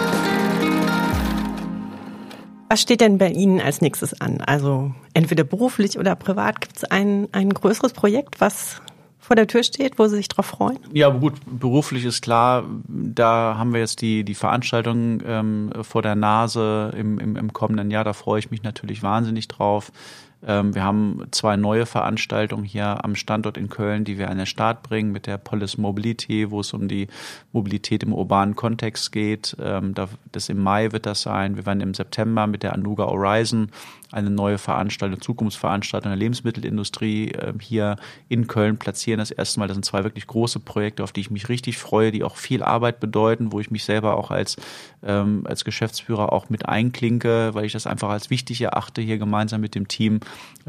Was 2.68 2.82
steht 2.82 3.00
denn 3.00 3.18
bei 3.18 3.30
Ihnen 3.30 3.60
als 3.60 3.80
nächstes 3.80 4.20
an? 4.20 4.40
Also 4.40 4.92
entweder 5.14 5.44
beruflich 5.44 5.98
oder 5.98 6.16
privat 6.16 6.60
gibt 6.60 6.76
es 6.76 6.84
ein, 6.84 7.28
ein 7.32 7.50
größeres 7.50 7.92
Projekt, 7.92 8.40
was 8.40 8.82
vor 9.26 9.36
der 9.36 9.46
Tür 9.46 9.64
steht, 9.64 9.98
wo 9.98 10.06
Sie 10.06 10.16
sich 10.16 10.28
drauf 10.28 10.46
freuen? 10.46 10.78
Ja, 10.92 11.08
gut, 11.08 11.34
beruflich 11.46 12.04
ist 12.04 12.22
klar, 12.22 12.64
da 12.86 13.56
haben 13.58 13.72
wir 13.72 13.80
jetzt 13.80 14.00
die, 14.00 14.24
die 14.24 14.34
Veranstaltung 14.34 15.20
ähm, 15.26 15.72
vor 15.82 16.02
der 16.02 16.14
Nase 16.14 16.92
im, 16.96 17.18
im, 17.18 17.36
im 17.36 17.52
kommenden 17.52 17.90
Jahr, 17.90 18.04
da 18.04 18.12
freue 18.12 18.38
ich 18.38 18.50
mich 18.50 18.62
natürlich 18.62 19.02
wahnsinnig 19.02 19.48
drauf. 19.48 19.90
Ähm, 20.44 20.74
wir 20.74 20.84
haben 20.84 21.22
zwei 21.30 21.56
neue 21.56 21.86
Veranstaltungen 21.86 22.64
hier 22.64 23.04
am 23.04 23.14
Standort 23.14 23.56
in 23.56 23.68
Köln, 23.68 24.04
die 24.04 24.18
wir 24.18 24.30
an 24.30 24.38
den 24.38 24.46
Start 24.46 24.82
bringen 24.82 25.12
mit 25.12 25.26
der 25.26 25.38
Polis 25.38 25.78
Mobility, 25.78 26.50
wo 26.50 26.60
es 26.60 26.72
um 26.72 26.88
die 26.88 27.08
Mobilität 27.52 28.02
im 28.02 28.12
urbanen 28.12 28.56
Kontext 28.56 29.12
geht. 29.12 29.56
Ähm, 29.60 29.94
das 30.32 30.48
im 30.48 30.62
Mai 30.62 30.92
wird 30.92 31.06
das 31.06 31.22
sein. 31.22 31.56
Wir 31.56 31.66
werden 31.66 31.80
im 31.80 31.94
September 31.94 32.46
mit 32.46 32.62
der 32.62 32.74
Anuga 32.74 33.06
Horizon 33.06 33.70
eine 34.12 34.30
neue 34.30 34.58
Veranstaltung, 34.58 35.20
Zukunftsveranstaltung 35.20 36.10
der 36.10 36.18
Lebensmittelindustrie 36.18 37.32
äh, 37.32 37.52
hier 37.60 37.96
in 38.28 38.46
Köln 38.46 38.78
platzieren. 38.78 39.18
Das 39.18 39.30
erste 39.30 39.58
Mal, 39.58 39.66
das 39.66 39.74
sind 39.74 39.84
zwei 39.84 40.04
wirklich 40.04 40.26
große 40.26 40.60
Projekte, 40.60 41.02
auf 41.02 41.12
die 41.12 41.20
ich 41.20 41.30
mich 41.30 41.48
richtig 41.48 41.78
freue, 41.78 42.12
die 42.12 42.22
auch 42.22 42.36
viel 42.36 42.62
Arbeit 42.62 43.00
bedeuten, 43.00 43.52
wo 43.52 43.60
ich 43.60 43.70
mich 43.70 43.84
selber 43.84 44.16
auch 44.16 44.30
als, 44.30 44.56
ähm, 45.02 45.42
als 45.44 45.64
Geschäftsführer 45.64 46.32
auch 46.32 46.48
mit 46.50 46.68
einklinke, 46.68 47.50
weil 47.54 47.64
ich 47.64 47.72
das 47.72 47.86
einfach 47.86 48.10
als 48.10 48.30
wichtig 48.30 48.60
erachte, 48.60 49.00
hier 49.00 49.18
gemeinsam 49.18 49.60
mit 49.60 49.74
dem 49.74 49.88
Team 49.88 50.20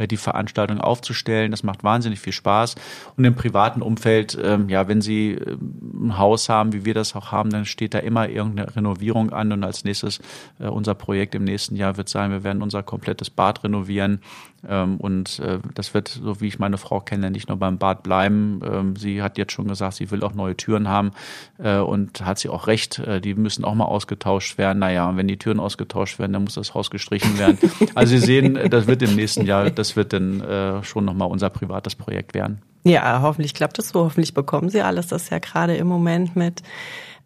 die 0.05 0.17
Veranstaltung 0.17 0.79
aufzustellen. 0.79 1.49
Das 1.49 1.63
macht 1.63 1.83
wahnsinnig 1.83 2.19
viel 2.19 2.33
Spaß. 2.33 2.75
Und 3.15 3.25
im 3.25 3.33
privaten 3.33 3.81
Umfeld, 3.81 4.37
ähm, 4.41 4.69
ja, 4.69 4.87
wenn 4.87 5.01
Sie 5.01 5.31
äh, 5.31 5.57
ein 5.81 6.19
Haus 6.19 6.49
haben, 6.49 6.73
wie 6.73 6.85
wir 6.85 6.93
das 6.93 7.15
auch 7.15 7.31
haben, 7.31 7.49
dann 7.49 7.65
steht 7.65 7.95
da 7.95 7.99
immer 7.99 8.29
irgendeine 8.29 8.75
Renovierung 8.75 9.31
an 9.31 9.51
und 9.51 9.63
als 9.63 9.83
nächstes 9.83 10.19
äh, 10.59 10.67
unser 10.67 10.93
Projekt 10.93 11.33
im 11.33 11.43
nächsten 11.43 11.75
Jahr 11.75 11.97
wird 11.97 12.09
sein, 12.09 12.29
wir 12.29 12.43
werden 12.43 12.61
unser 12.61 12.83
komplettes 12.83 13.31
Bad 13.31 13.63
renovieren. 13.63 14.21
Ähm, 14.67 14.97
und 14.97 15.39
äh, 15.39 15.59
das 15.75 15.93
wird, 15.93 16.07
so 16.07 16.41
wie 16.41 16.47
ich 16.47 16.59
meine 16.59 16.77
Frau 16.77 16.99
kenne, 16.99 17.31
nicht 17.31 17.49
nur 17.49 17.57
beim 17.57 17.77
Bad 17.77 18.03
bleiben. 18.03 18.61
Ähm, 18.63 18.95
sie 18.95 19.21
hat 19.21 19.37
jetzt 19.37 19.51
schon 19.51 19.67
gesagt, 19.67 19.95
sie 19.95 20.09
will 20.11 20.23
auch 20.23 20.33
neue 20.33 20.55
Türen 20.55 20.87
haben 20.87 21.11
äh, 21.57 21.77
und 21.77 22.25
hat 22.25 22.39
sie 22.39 22.49
auch 22.49 22.67
recht. 22.67 22.99
Äh, 22.99 23.21
die 23.21 23.35
müssen 23.35 23.65
auch 23.65 23.75
mal 23.75 23.85
ausgetauscht 23.85 24.57
werden. 24.57 24.79
Naja, 24.79 25.09
und 25.09 25.17
wenn 25.17 25.27
die 25.27 25.37
Türen 25.37 25.59
ausgetauscht 25.59 26.19
werden, 26.19 26.33
dann 26.33 26.43
muss 26.43 26.55
das 26.55 26.73
Haus 26.73 26.89
gestrichen 26.89 27.37
werden. 27.37 27.57
Also 27.95 28.17
Sie 28.17 28.23
sehen, 28.23 28.59
das 28.69 28.85
wird 28.85 29.01
im 29.01 29.15
nächsten 29.15 29.45
Jahr, 29.45 29.69
das 29.71 29.95
wird 29.95 30.13
dann 30.13 30.41
äh, 30.41 30.83
schon 30.83 31.05
nochmal 31.05 31.29
unser 31.29 31.49
privates 31.49 31.95
Projekt 31.95 32.33
werden. 32.33 32.61
Ja, 32.83 33.21
hoffentlich 33.21 33.53
klappt 33.53 33.79
es 33.79 33.89
so. 33.89 34.05
Hoffentlich 34.05 34.33
bekommen 34.33 34.69
Sie 34.69 34.81
alles. 34.81 35.07
Das 35.07 35.23
ist 35.23 35.31
ja 35.31 35.39
gerade 35.39 35.75
im 35.75 35.87
Moment 35.87 36.35
mit 36.35 36.61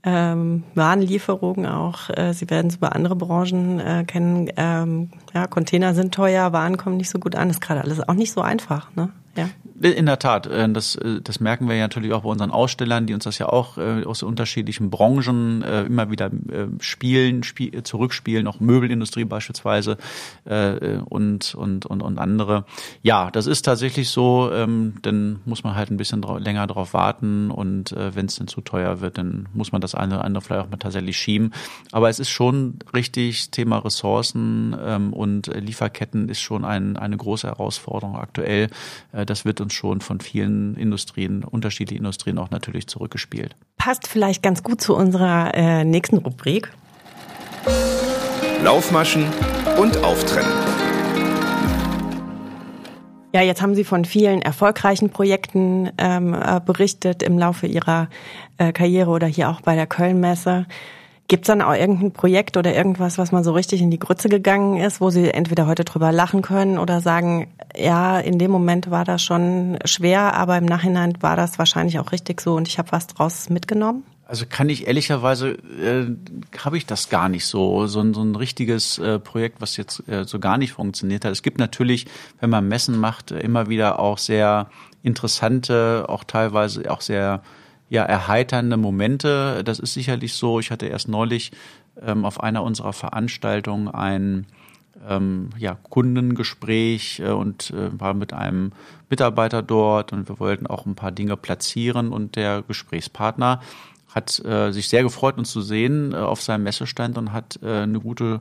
ähm, 0.03 0.63
Warenlieferungen 0.75 1.65
auch. 1.65 2.09
Äh, 2.09 2.33
Sie 2.33 2.49
werden 2.49 2.67
es 2.67 2.77
über 2.77 2.95
andere 2.95 3.15
Branchen 3.15 3.79
äh, 3.79 4.03
kennen. 4.05 4.49
Ähm, 4.57 5.09
ja, 5.33 5.47
Container 5.47 5.93
sind 5.93 6.13
teuer, 6.13 6.53
Waren 6.53 6.77
kommen 6.77 6.97
nicht 6.97 7.09
so 7.09 7.19
gut 7.19 7.35
an. 7.35 7.49
Ist 7.49 7.61
gerade 7.61 7.81
alles 7.81 8.07
auch 8.07 8.13
nicht 8.13 8.31
so 8.31 8.41
einfach. 8.41 8.93
Ne? 8.95 9.09
Ja. 9.35 9.49
In 9.81 10.05
der 10.05 10.19
Tat, 10.19 10.45
äh, 10.47 10.69
das, 10.71 10.95
äh, 10.95 11.21
das 11.21 11.39
merken 11.39 11.67
wir 11.67 11.75
ja 11.75 11.83
natürlich 11.83 12.13
auch 12.13 12.21
bei 12.21 12.29
unseren 12.29 12.51
Ausstellern, 12.51 13.07
die 13.07 13.13
uns 13.13 13.23
das 13.23 13.39
ja 13.39 13.47
auch 13.47 13.77
äh, 13.77 14.03
aus 14.03 14.23
unterschiedlichen 14.23 14.89
Branchen 14.89 15.61
immer 15.61 16.09
wieder 16.11 16.29
spielen, 16.79 17.43
spiel, 17.43 17.83
zurückspielen, 17.83 18.47
auch 18.47 18.59
Möbelindustrie 18.59 19.25
beispielsweise 19.25 19.97
und, 20.45 21.55
und, 21.55 21.85
und, 21.85 22.03
und 22.03 22.19
andere. 22.19 22.65
Ja, 23.01 23.31
das 23.31 23.47
ist 23.47 23.63
tatsächlich 23.63 24.09
so, 24.09 24.49
ähm, 24.53 24.95
dann 25.01 25.39
muss 25.45 25.63
man 25.63 25.75
halt 25.75 25.91
ein 25.91 25.97
bisschen 25.97 26.21
länger 26.21 26.67
drauf 26.67 26.93
warten 26.93 27.51
und 27.51 27.95
wenn 27.95 28.25
es 28.25 28.35
dann 28.35 28.47
zu 28.47 28.61
teuer 28.61 29.01
wird, 29.01 29.17
dann 29.17 29.47
muss 29.53 29.71
man 29.71 29.81
das 29.81 29.95
eine 29.95 30.15
oder 30.15 30.25
andere 30.25 30.43
vielleicht 30.43 30.65
auch 30.65 30.69
mal 30.69 30.77
tatsächlich 30.77 31.17
schieben. 31.17 31.53
Aber 31.91 32.09
es 32.09 32.19
ist 32.19 32.29
schon 32.29 32.79
richtig, 32.93 33.51
Thema 33.51 33.79
Ressourcen 33.79 34.75
ähm, 34.83 35.13
und 35.13 35.47
Lieferketten 35.47 36.29
ist 36.29 36.41
schon 36.41 36.65
ein, 36.65 36.97
eine 36.97 37.17
große 37.17 37.47
Herausforderung 37.47 38.15
aktuell. 38.15 38.69
Das 39.25 39.45
wird 39.45 39.61
uns 39.61 39.73
schon 39.73 40.01
von 40.01 40.19
vielen 40.19 40.75
Industrien, 40.75 41.43
unterschiedlichen 41.43 42.03
Industrien 42.03 42.37
auch 42.37 42.51
natürlich 42.51 42.87
zurückgespielt. 42.87 43.55
Passt 43.77 44.07
vielleicht 44.07 44.43
ganz 44.43 44.63
gut 44.63 44.81
zu 44.81 44.95
unserer 44.95 45.53
äh, 45.53 45.83
nächsten 45.83 46.17
Rubrik. 46.17 46.71
Laufmaschen 48.63 49.25
und 49.77 49.97
Auftrennen. 50.03 50.51
Ja, 53.33 53.41
jetzt 53.41 53.61
haben 53.61 53.75
Sie 53.75 53.85
von 53.85 54.03
vielen 54.03 54.41
erfolgreichen 54.41 55.09
Projekten 55.09 55.89
ähm, 55.97 56.33
äh, 56.33 56.59
berichtet 56.63 57.23
im 57.23 57.39
Laufe 57.39 57.65
Ihrer 57.65 58.09
äh, 58.57 58.73
Karriere 58.73 59.09
oder 59.09 59.27
hier 59.27 59.49
auch 59.49 59.61
bei 59.61 59.75
der 59.75 59.87
Kölnmesse. 59.87 60.65
Gibt 60.65 60.71
es 61.33 61.47
dann 61.47 61.61
auch 61.61 61.73
irgendein 61.73 62.11
Projekt 62.11 62.57
oder 62.57 62.73
irgendwas, 62.75 63.17
was 63.17 63.31
mal 63.31 63.43
so 63.43 63.53
richtig 63.53 63.81
in 63.81 63.91
die 63.91 63.99
Grütze 63.99 64.29
gegangen 64.29 64.77
ist, 64.77 65.01
wo 65.01 65.09
Sie 65.09 65.31
entweder 65.31 65.65
heute 65.67 65.83
drüber 65.83 66.11
lachen 66.11 66.41
können 66.41 66.77
oder 66.77 67.01
sagen, 67.01 67.47
ja, 67.75 68.19
in 68.19 68.37
dem 68.37 68.51
Moment 68.51 68.91
war 68.91 69.05
das 69.05 69.23
schon 69.23 69.79
schwer, 69.85 70.33
aber 70.35 70.57
im 70.57 70.65
Nachhinein 70.65 71.13
war 71.21 71.35
das 71.35 71.57
wahrscheinlich 71.57 71.99
auch 71.99 72.11
richtig 72.11 72.41
so 72.41 72.55
und 72.55 72.67
ich 72.67 72.77
habe 72.77 72.91
was 72.91 73.07
draus 73.07 73.49
mitgenommen? 73.49 74.03
Also 74.31 74.45
kann 74.47 74.69
ich 74.69 74.87
ehrlicherweise, 74.87 75.49
äh, 75.49 76.05
habe 76.57 76.77
ich 76.77 76.85
das 76.85 77.09
gar 77.09 77.27
nicht 77.27 77.45
so, 77.45 77.87
so 77.87 77.99
ein, 77.99 78.13
so 78.13 78.21
ein 78.21 78.37
richtiges 78.37 78.97
äh, 78.97 79.19
Projekt, 79.19 79.59
was 79.59 79.75
jetzt 79.75 80.07
äh, 80.07 80.23
so 80.23 80.39
gar 80.39 80.57
nicht 80.57 80.71
funktioniert 80.71 81.25
hat. 81.25 81.33
Es 81.33 81.41
gibt 81.41 81.57
natürlich, 81.57 82.05
wenn 82.39 82.49
man 82.49 82.65
Messen 82.65 82.97
macht, 82.97 83.31
immer 83.31 83.67
wieder 83.67 83.99
auch 83.99 84.17
sehr 84.17 84.69
interessante, 85.03 86.05
auch 86.07 86.23
teilweise 86.23 86.89
auch 86.89 87.01
sehr 87.01 87.41
ja, 87.91 88.03
erheiternde 88.03 88.77
Momente. 88.77 89.63
Das 89.65 89.77
ist 89.77 89.93
sicherlich 89.93 90.33
so. 90.33 90.61
Ich 90.61 90.71
hatte 90.71 90.85
erst 90.85 91.09
neulich 91.09 91.51
ähm, 92.01 92.23
auf 92.23 92.41
einer 92.41 92.63
unserer 92.63 92.93
Veranstaltungen 92.93 93.89
ein 93.89 94.47
ähm, 95.07 95.49
ja, 95.57 95.75
Kundengespräch 95.75 97.19
äh, 97.19 97.31
und 97.31 97.71
äh, 97.71 97.99
war 97.99 98.13
mit 98.13 98.31
einem 98.31 98.71
Mitarbeiter 99.09 99.61
dort 99.61 100.13
und 100.13 100.29
wir 100.29 100.39
wollten 100.39 100.67
auch 100.67 100.85
ein 100.85 100.95
paar 100.95 101.11
Dinge 101.11 101.35
platzieren 101.35 102.13
und 102.13 102.37
der 102.37 102.61
Gesprächspartner 102.61 103.59
hat 104.07 104.39
äh, 104.45 104.71
sich 104.71 104.87
sehr 104.87 105.03
gefreut, 105.03 105.37
uns 105.37 105.51
zu 105.51 105.61
sehen 105.61 106.13
äh, 106.13 106.15
auf 106.15 106.41
seinem 106.41 106.63
Messestand 106.63 107.17
und 107.17 107.33
hat 107.33 107.59
äh, 107.61 107.81
eine 107.81 107.99
gute 107.99 108.39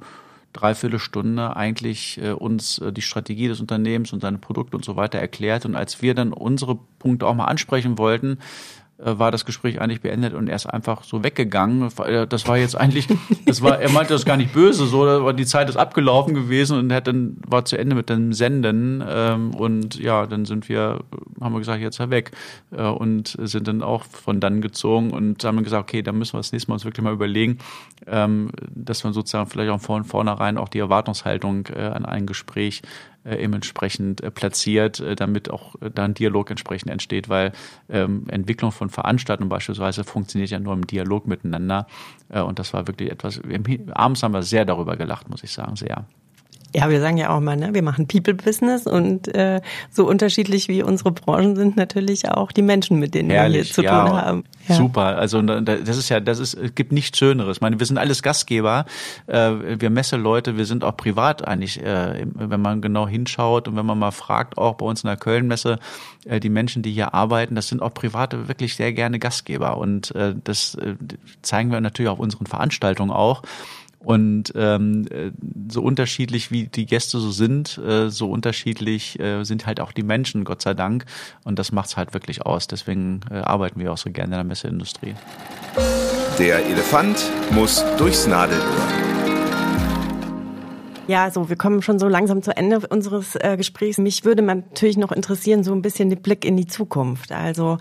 Dreiviertelstunde 0.53 1.57
eigentlich 1.57 2.21
äh, 2.23 2.31
uns 2.31 2.79
äh, 2.79 2.93
die 2.93 3.03
Strategie 3.03 3.49
des 3.49 3.61
Unternehmens 3.61 4.13
und 4.13 4.21
seine 4.21 4.39
Produkte 4.39 4.77
und 4.77 4.85
so 4.85 4.95
weiter 4.95 5.19
erklärt. 5.19 5.65
Und 5.65 5.75
als 5.75 6.03
wir 6.03 6.15
dann 6.15 6.33
unsere 6.33 6.79
Punkte 6.99 7.27
auch 7.27 7.35
mal 7.35 7.47
ansprechen 7.47 7.99
wollten, 7.99 8.39
war 9.03 9.31
das 9.31 9.45
Gespräch 9.45 9.81
eigentlich 9.81 10.01
beendet 10.01 10.35
und 10.35 10.49
er 10.49 10.57
ist 10.57 10.67
einfach 10.67 11.05
so 11.05 11.25
weggegangen. 11.25 11.89
Das 12.29 12.47
war 12.49 12.59
jetzt 12.59 12.77
eigentlich, 12.77 13.09
das 13.47 13.63
war, 13.63 13.81
er 13.81 13.91
meinte 13.91 14.13
das 14.13 14.25
gar 14.25 14.37
nicht 14.37 14.53
böse, 14.53 14.87
so, 14.87 15.07
aber 15.07 15.33
die 15.33 15.47
Zeit 15.47 15.69
ist 15.69 15.77
abgelaufen 15.77 16.35
gewesen 16.35 16.79
und 16.79 16.91
er 16.91 17.01
dann 17.01 17.37
war 17.47 17.65
zu 17.65 17.79
Ende 17.79 17.97
mit 17.97 18.09
dem 18.09 18.33
Senden 18.33 19.03
ähm, 19.07 19.55
und 19.55 19.99
ja, 19.99 20.27
dann 20.27 20.45
sind 20.45 20.69
wir, 20.69 21.01
haben 21.41 21.55
wir 21.55 21.59
gesagt, 21.59 21.81
jetzt 21.81 22.01
er 22.01 22.11
weg 22.11 22.33
äh, 22.73 22.83
und 22.83 23.37
sind 23.41 23.69
dann 23.69 23.83
auch 23.83 24.05
von 24.05 24.41
dann 24.41 24.61
gezogen 24.61 25.11
und 25.11 25.45
haben 25.45 25.63
gesagt, 25.63 25.83
okay, 25.83 26.03
dann 26.03 26.19
müssen 26.19 26.35
wir 26.35 26.39
das 26.39 26.53
nächste 26.53 26.71
Mal 26.71 26.75
uns 26.75 26.85
wirklich 26.85 27.05
mal 27.05 27.13
überlegen, 27.13 27.59
ähm, 28.07 28.51
dass 28.75 29.05
man 29.05 29.13
sozusagen 29.13 29.49
vielleicht 29.49 29.71
auch 29.71 29.81
von 29.81 30.05
vornherein 30.05 30.59
auch 30.59 30.69
die 30.69 30.79
Erwartungshaltung 30.79 31.67
äh, 31.67 31.81
an 31.81 32.05
ein 32.05 32.27
Gespräch 32.27 32.83
äh, 33.25 33.43
eben 33.43 33.55
entsprechend 33.55 34.23
äh, 34.23 34.31
platziert, 34.31 35.01
äh, 35.01 35.15
damit 35.15 35.51
auch 35.51 35.75
äh, 35.83 35.91
da 35.91 36.05
ein 36.05 36.15
Dialog 36.15 36.51
entsprechend 36.51 36.91
entsteht, 36.91 37.29
weil 37.29 37.53
ähm, 37.89 38.25
Entwicklung 38.29 38.73
von 38.73 38.89
Veranstaltungen 38.89 39.49
beispielsweise 39.49 40.05
funktioniert 40.05 40.51
ja 40.51 40.59
nur 40.59 40.73
im 40.73 40.87
Dialog 40.87 41.27
miteinander. 41.27 41.87
Äh, 42.29 42.41
und 42.41 42.59
das 42.59 42.73
war 42.73 42.87
wirklich 42.87 43.11
etwas, 43.11 43.41
abends 43.93 44.23
haben 44.23 44.33
wir 44.33 44.43
sehr 44.43 44.65
darüber 44.65 44.97
gelacht, 44.97 45.29
muss 45.29 45.45
ich 45.45 45.53
sagen, 45.53 45.77
sehr. 45.77 46.07
Ja, 46.75 46.89
wir 46.89 47.01
sagen 47.01 47.17
ja 47.17 47.35
auch 47.35 47.41
mal, 47.41 47.57
ne, 47.57 47.75
wir 47.75 47.83
machen 47.83 48.07
People-Business 48.07 48.87
und 48.87 49.35
äh, 49.35 49.61
so 49.91 50.07
unterschiedlich 50.07 50.69
wie 50.69 50.83
unsere 50.83 51.11
Branchen 51.11 51.57
sind 51.57 51.77
natürlich 51.77 52.29
auch 52.29 52.53
die 52.53 52.63
Menschen, 52.63 52.99
mit 52.99 53.15
denen 53.15 53.31
Herrlich, 53.31 53.55
wir 53.55 53.65
hier 53.65 53.75
zu 53.75 53.83
ja, 53.83 54.07
tun 54.07 54.17
haben. 54.17 54.45
Ja. 54.69 54.75
Super. 54.77 55.19
Also 55.19 55.43
das 55.43 55.97
ist 55.97 56.09
ja, 56.11 56.21
das 56.21 56.39
ist, 56.39 56.55
es 56.55 56.75
gibt 56.75 56.93
nichts 56.93 57.19
Schöneres. 57.19 57.57
Ich 57.57 57.61
meine, 57.61 57.79
wir 57.79 57.87
sind 57.87 57.99
alles 57.99 58.23
Gastgeber, 58.23 58.87
äh, 59.27 59.51
wir 59.79 59.91
Messeleute, 59.91 60.57
wir 60.57 60.65
sind 60.65 60.85
auch 60.85 60.97
privat 60.97 61.47
eigentlich, 61.47 61.83
äh, 61.83 62.27
wenn 62.35 62.61
man 62.61 62.81
genau 62.81 63.09
hinschaut 63.09 63.67
und 63.67 63.77
wenn 63.77 63.87
man 63.87 63.99
mal 63.99 64.13
fragt, 64.13 64.57
auch 64.57 64.75
bei 64.75 64.87
uns 64.87 65.03
in 65.03 65.09
der 65.09 65.17
Kölnmesse, 65.17 65.79
äh, 66.25 66.39
die 66.39 66.51
Menschen, 66.51 66.83
die 66.83 66.93
hier 66.93 67.15
arbeiten, 67.15 67.55
das 67.55 67.69
sind 67.69 67.83
auch 67.83 67.95
private 67.95 68.49
wirklich 68.49 68.77
sehr 68.77 68.93
gerne 68.93 69.19
Gastgeber 69.19 69.77
und 69.79 70.15
äh, 70.15 70.35
das 70.45 70.77
äh, 70.77 70.95
zeigen 71.43 71.73
wir 71.73 71.81
natürlich 71.81 72.11
auf 72.11 72.21
unseren 72.21 72.47
Veranstaltungen 72.47 73.11
auch. 73.11 73.43
Und 74.03 74.53
ähm, 74.57 75.07
äh, 75.11 75.31
so 75.71 75.83
unterschiedlich 75.83 76.51
wie 76.51 76.67
die 76.67 76.87
Gäste 76.87 77.19
so 77.19 77.31
sind, 77.31 77.77
äh, 77.79 78.09
so 78.09 78.31
unterschiedlich 78.31 79.21
äh, 79.21 79.45
sind 79.45 79.67
halt 79.67 79.79
auch 79.79 79.93
die 79.93 80.03
Menschen, 80.03 80.45
Gott 80.45 80.63
sei 80.63 80.73
Dank. 80.73 81.05
Und 81.45 81.59
das 81.59 81.71
macht's 81.71 81.99
halt 81.99 82.15
wirklich 82.15 82.47
aus. 82.47 82.67
Deswegen 82.67 83.21
äh, 83.31 83.35
arbeiten 83.35 83.79
wir 83.79 83.93
auch 83.93 83.99
so 83.99 84.11
gerne 84.11 84.33
in 84.35 84.39
der 84.39 84.45
Messeindustrie. 84.45 85.15
Der 86.39 86.65
Elefant 86.65 87.31
muss 87.51 87.85
durchs 87.99 88.27
Nadelöhr. 88.27 88.65
Ja, 91.07 91.31
so, 91.31 91.49
wir 91.49 91.57
kommen 91.57 91.83
schon 91.83 91.99
so 91.99 92.09
langsam 92.09 92.41
zu 92.41 92.57
Ende 92.57 92.87
unseres 92.89 93.35
äh, 93.35 93.57
Gesprächs. 93.57 93.99
Mich 93.99 94.25
würde 94.25 94.43
natürlich 94.43 94.97
noch 94.97 95.13
interessieren, 95.13 95.65
so 95.65 95.73
ein 95.73 95.83
bisschen 95.83 96.09
den 96.09 96.23
Blick 96.23 96.45
in 96.45 96.57
die 96.57 96.69
Zukunft. 96.69 97.33
Also, 97.33 97.79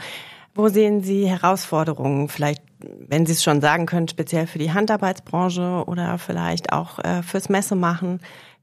wo 0.56 0.68
sehen 0.68 1.04
Sie 1.04 1.28
Herausforderungen 1.28 2.28
vielleicht 2.28 2.64
wenn 2.80 3.26
Sie 3.26 3.34
es 3.34 3.44
schon 3.44 3.62
sagen 3.62 3.86
können, 3.86 4.08
speziell 4.08 4.48
für 4.48 4.60
die 4.60 4.72
Handarbeitsbranche 4.72 5.84
oder 5.86 6.18
vielleicht 6.18 6.72
auch 6.74 7.00
äh, 7.00 7.24
fürs 7.24 7.50
Messemachen, 7.50 8.20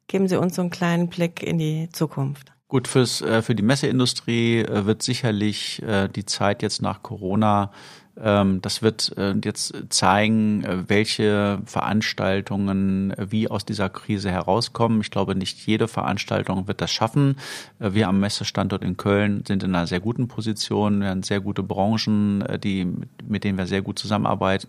geben 0.09 0.29
Sie 0.29 0.39
uns 0.39 0.57
so 0.57 0.63
einen 0.63 0.71
kleinen 0.71 1.09
Blick 1.09 1.43
in 1.43 1.59
die 1.59 1.89
Zukunft. 1.93 2.53
Gut, 2.69 2.89
fürs, 2.89 3.21
äh, 3.23 3.43
für 3.43 3.55
die 3.55 3.63
Messeindustrie 3.63 4.59
äh, 4.59 4.87
wird 4.87 5.03
sicherlich 5.03 5.83
äh, 5.83 6.09
die 6.09 6.25
Zeit 6.25 6.63
jetzt 6.63 6.83
nach 6.83 7.03
Corona 7.03 7.71
das 8.17 8.81
wird 8.81 9.13
äh, 9.19 9.35
jetzt 9.45 9.75
zeigen, 9.91 10.65
äh, 10.65 10.89
welche 10.89 11.61
Veranstaltungen 11.67 13.11
äh, 13.11 13.31
wie 13.31 13.51
aus 13.51 13.67
dieser 13.67 13.91
Krise 13.91 14.31
herauskommen. 14.31 15.03
Ich 15.03 15.11
glaube, 15.11 15.35
nicht 15.35 15.67
jede 15.67 15.87
Veranstaltung 15.87 16.67
wird 16.67 16.81
das 16.81 16.91
schaffen. 16.91 17.37
Wir 17.79 18.09
am 18.09 18.21
Messestandort 18.21 18.83
in 18.83 18.97
Köln 18.97 19.45
sind 19.47 19.63
in 19.63 19.75
einer 19.75 19.87
sehr 19.87 20.01
guten 20.01 20.29
Position. 20.29 21.03
Wir 21.03 21.11
haben 21.11 21.23
sehr 21.23 21.41
gute 21.41 21.63
Branchen, 21.63 22.43
die, 22.63 22.87
mit 23.27 23.45
denen 23.45 23.59
wir 23.59 23.67
sehr 23.67 23.83
gut 23.83 23.99
zusammenarbeiten 23.99 24.69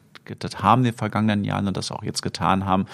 haben 0.55 0.81
in 0.81 0.91
den 0.91 0.93
vergangenen 0.93 1.45
Jahren 1.45 1.69
und 1.69 1.77
das 1.77 1.89
auch 1.89 2.03
jetzt 2.03 2.21
getan 2.21 2.65
haben. 2.65 2.85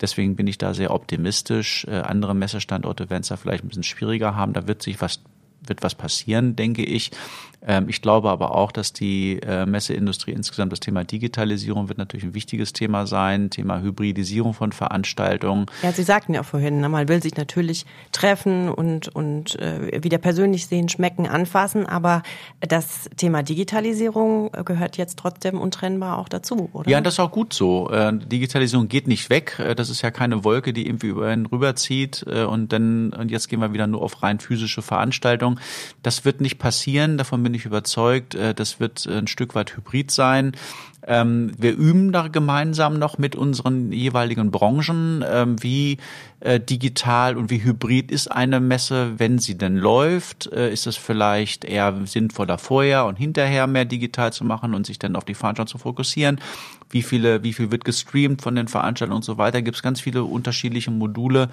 Deswegen 0.00 0.36
bin 0.36 0.46
ich 0.46 0.56
da 0.56 0.72
sehr 0.72 0.94
optimistisch. 0.94 1.86
Andere 1.86 2.34
Messestandorte 2.34 3.10
werden 3.10 3.20
es 3.20 3.28
da 3.28 3.36
vielleicht 3.36 3.62
ein 3.62 3.68
bisschen 3.68 3.82
schwieriger 3.82 4.34
haben. 4.34 4.54
Da 4.54 4.66
wird 4.66 4.80
sich 4.80 4.98
was 5.02 5.20
wird 5.66 5.82
was 5.82 5.94
passieren, 5.94 6.56
denke 6.56 6.82
ich. 6.84 7.10
Ähm, 7.66 7.88
ich 7.88 8.02
glaube 8.02 8.30
aber 8.30 8.54
auch, 8.54 8.72
dass 8.72 8.92
die 8.92 9.40
äh, 9.42 9.66
Messeindustrie 9.66 10.32
insgesamt 10.32 10.72
das 10.72 10.80
Thema 10.80 11.04
Digitalisierung 11.04 11.88
wird 11.88 11.98
natürlich 11.98 12.24
ein 12.24 12.34
wichtiges 12.34 12.72
Thema 12.72 13.06
sein, 13.06 13.50
Thema 13.50 13.80
Hybridisierung 13.80 14.54
von 14.54 14.72
Veranstaltungen. 14.72 15.66
Ja, 15.82 15.92
Sie 15.92 16.02
sagten 16.02 16.34
ja 16.34 16.42
vorhin, 16.42 16.80
ne, 16.80 16.88
man 16.88 17.08
will 17.08 17.22
sich 17.22 17.36
natürlich 17.36 17.84
treffen 18.12 18.68
und, 18.68 19.08
und 19.08 19.58
äh, 19.58 20.02
wieder 20.02 20.18
persönlich 20.18 20.66
sehen, 20.66 20.88
schmecken, 20.88 21.26
anfassen, 21.26 21.86
aber 21.86 22.22
das 22.60 23.10
Thema 23.16 23.42
Digitalisierung 23.42 24.52
gehört 24.64 24.96
jetzt 24.96 25.18
trotzdem 25.18 25.60
untrennbar 25.60 26.18
auch 26.18 26.28
dazu, 26.28 26.70
oder? 26.72 26.88
Ja, 26.88 27.00
das 27.00 27.14
ist 27.14 27.20
auch 27.20 27.32
gut 27.32 27.52
so. 27.52 27.90
Äh, 27.90 28.12
Digitalisierung 28.16 28.88
geht 28.88 29.08
nicht 29.08 29.30
weg. 29.30 29.56
Das 29.76 29.90
ist 29.90 30.02
ja 30.02 30.10
keine 30.10 30.44
Wolke, 30.44 30.72
die 30.72 30.86
irgendwie 30.86 31.08
über 31.08 31.26
einen 31.26 31.46
rüberzieht 31.46 32.22
und 32.22 32.72
dann 32.72 33.12
und 33.12 33.30
jetzt 33.30 33.48
gehen 33.48 33.60
wir 33.60 33.72
wieder 33.72 33.86
nur 33.86 34.02
auf 34.02 34.22
rein 34.22 34.40
physische 34.40 34.82
Veranstaltungen. 34.82 35.60
Das 36.02 36.24
wird 36.24 36.40
nicht 36.40 36.58
passieren, 36.58 37.18
davon 37.18 37.42
bin 37.42 37.54
ich 37.54 37.57
überzeugt, 37.66 38.34
äh, 38.34 38.54
das 38.54 38.80
wird 38.80 39.06
ein 39.06 39.26
Stück 39.26 39.54
weit 39.54 39.76
hybrid 39.76 40.10
sein. 40.10 40.52
Ähm, 41.06 41.52
wir 41.56 41.74
üben 41.74 42.12
da 42.12 42.28
gemeinsam 42.28 42.98
noch 42.98 43.16
mit 43.16 43.34
unseren 43.34 43.92
jeweiligen 43.92 44.50
Branchen, 44.50 45.24
ähm, 45.26 45.62
wie 45.62 45.96
äh, 46.40 46.60
digital 46.60 47.36
und 47.36 47.50
wie 47.50 47.64
hybrid 47.64 48.10
ist 48.10 48.30
eine 48.30 48.60
Messe, 48.60 49.18
wenn 49.18 49.38
sie 49.38 49.56
denn 49.56 49.76
läuft. 49.76 50.52
Äh, 50.52 50.70
ist 50.70 50.86
es 50.86 50.96
vielleicht 50.96 51.64
eher 51.64 51.94
sinnvoller 52.04 52.58
vorher 52.58 53.06
und 53.06 53.16
hinterher 53.16 53.66
mehr 53.66 53.86
digital 53.86 54.34
zu 54.34 54.44
machen 54.44 54.74
und 54.74 54.86
sich 54.86 54.98
dann 54.98 55.16
auf 55.16 55.24
die 55.24 55.34
Veranstaltung 55.34 55.70
zu 55.70 55.78
fokussieren? 55.78 56.40
Wie 56.90 57.02
viele, 57.02 57.42
wie 57.42 57.52
viel 57.52 57.70
wird 57.70 57.84
gestreamt 57.84 58.42
von 58.42 58.54
den 58.54 58.68
Veranstaltungen 58.68 59.16
und 59.16 59.24
so 59.24 59.38
weiter? 59.38 59.62
Gibt 59.62 59.76
es 59.76 59.82
ganz 59.82 60.00
viele 60.00 60.24
unterschiedliche 60.24 60.90
Module. 60.90 61.48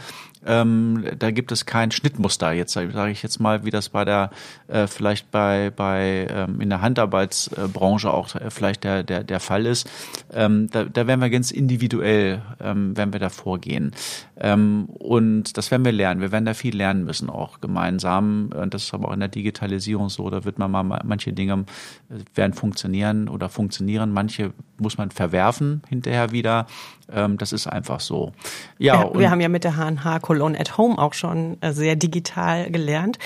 Ähm, 0.45 1.05
da 1.17 1.31
gibt 1.31 1.51
es 1.51 1.65
kein 1.65 1.91
Schnittmuster. 1.91 2.51
Jetzt 2.51 2.73
sage 2.73 3.11
ich 3.11 3.23
jetzt 3.23 3.39
mal, 3.39 3.65
wie 3.65 3.71
das 3.71 3.89
bei 3.89 4.05
der 4.05 4.31
äh, 4.67 4.87
vielleicht 4.87 5.31
bei 5.31 5.71
bei 5.75 6.27
ähm, 6.29 6.61
in 6.61 6.69
der 6.69 6.81
Handarbeitsbranche 6.81 8.13
auch 8.13 8.35
äh, 8.35 8.49
vielleicht 8.49 8.83
der 8.83 9.03
der 9.03 9.23
der 9.23 9.39
Fall 9.39 9.65
ist. 9.65 9.89
Ähm, 10.33 10.69
da, 10.71 10.85
da 10.85 11.07
werden 11.07 11.21
wir 11.21 11.29
ganz 11.29 11.51
individuell, 11.51 12.41
ähm, 12.59 12.95
werden 12.95 13.13
wir 13.13 13.19
da 13.19 13.29
vorgehen. 13.29 13.91
Ähm, 14.37 14.85
und 14.85 15.57
das 15.57 15.71
werden 15.71 15.85
wir 15.85 15.91
lernen. 15.91 16.21
Wir 16.21 16.31
werden 16.31 16.45
da 16.45 16.53
viel 16.53 16.75
lernen 16.75 17.05
müssen, 17.05 17.29
auch 17.29 17.61
gemeinsam. 17.61 18.49
Und 18.53 18.73
das 18.73 18.83
ist 18.83 18.93
aber 18.93 19.09
auch 19.09 19.13
in 19.13 19.19
der 19.19 19.29
Digitalisierung 19.29 20.09
so. 20.09 20.29
Da 20.29 20.43
wird 20.45 20.59
man 20.59 20.71
mal 20.71 20.83
manche 20.83 21.33
Dinge 21.33 21.65
äh, 22.09 22.15
werden 22.35 22.53
funktionieren 22.53 23.27
oder 23.29 23.49
funktionieren. 23.49 24.11
Manche 24.11 24.53
muss 24.77 24.97
man 24.97 25.11
verwerfen 25.25 25.81
hinterher 25.89 26.31
wieder. 26.31 26.67
Ähm, 27.11 27.37
das 27.37 27.51
ist 27.51 27.67
einfach 27.67 27.99
so. 27.99 28.31
Ja, 28.77 29.13
wir, 29.13 29.19
wir 29.21 29.31
haben 29.31 29.41
ja 29.41 29.49
mit 29.49 29.63
der 29.63 29.75
HNH 29.75 30.19
Cologne 30.19 30.59
at 30.59 30.77
Home 30.77 30.97
auch 30.97 31.13
schon 31.13 31.57
äh, 31.61 31.71
sehr 31.71 31.95
digital 31.95 32.69
gelernt. 32.69 33.17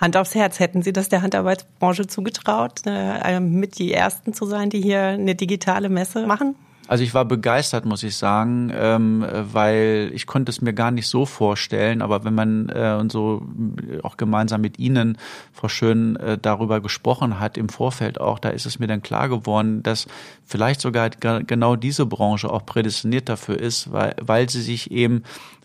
Hand 0.00 0.16
aufs 0.16 0.34
Herz, 0.34 0.58
hätten 0.58 0.82
Sie 0.82 0.92
das 0.92 1.08
der 1.08 1.22
Handarbeitsbranche 1.22 2.06
zugetraut, 2.06 2.80
äh, 2.86 3.38
mit 3.38 3.78
die 3.78 3.92
Ersten 3.92 4.32
zu 4.32 4.46
sein, 4.46 4.70
die 4.70 4.80
hier 4.80 5.02
eine 5.02 5.34
digitale 5.34 5.88
Messe 5.88 6.26
machen? 6.26 6.56
Also 6.88 7.04
ich 7.04 7.14
war 7.14 7.24
begeistert, 7.24 7.84
muss 7.84 8.02
ich 8.02 8.16
sagen, 8.16 8.72
ähm, 8.74 9.24
weil 9.52 10.10
ich 10.14 10.26
konnte 10.26 10.50
es 10.50 10.60
mir 10.60 10.72
gar 10.72 10.90
nicht 10.90 11.06
so 11.06 11.26
vorstellen. 11.26 12.02
Aber 12.02 12.24
wenn 12.24 12.34
man 12.34 12.68
äh, 12.68 12.96
und 12.98 13.12
so 13.12 13.46
auch 14.02 14.16
gemeinsam 14.16 14.60
mit 14.60 14.78
Ihnen, 14.78 15.16
Frau 15.52 15.68
Schön, 15.68 16.16
äh, 16.16 16.38
darüber 16.40 16.80
gesprochen 16.80 17.38
hat 17.38 17.56
im 17.56 17.68
Vorfeld 17.68 18.20
auch, 18.20 18.38
da 18.38 18.50
ist 18.50 18.66
es 18.66 18.78
mir 18.78 18.88
dann 18.88 19.02
klar 19.02 19.28
geworden, 19.28 19.82
dass 19.82 20.06
vielleicht 20.44 20.80
sogar 20.80 21.10
genau 21.10 21.76
diese 21.76 22.04
Branche 22.04 22.50
auch 22.50 22.66
prädestiniert 22.66 23.28
dafür 23.28 23.58
ist, 23.58 23.92
weil, 23.92 24.16
weil 24.20 24.50
sie 24.50 24.62
sich 24.62 24.90
eben 24.90 25.22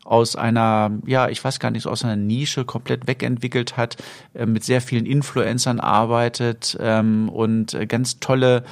aus 0.08 0.38
einer, 0.38 0.92
ja, 1.06 1.28
ich 1.28 1.44
weiß 1.44 1.60
gar 1.60 1.70
nicht, 1.70 1.86
aus 1.86 2.06
einer 2.06 2.16
Nische 2.16 2.64
komplett 2.64 3.08
wegentwickelt 3.08 3.76
hat, 3.76 3.98
äh, 4.34 4.46
mit 4.46 4.64
sehr 4.64 4.82
vielen 4.82 5.06
Influencern 5.06 5.80
arbeitet 5.80 6.78
ähm, 6.80 7.28
und 7.28 7.74
äh, 7.74 7.86
ganz 7.86 8.20
tolle 8.20 8.64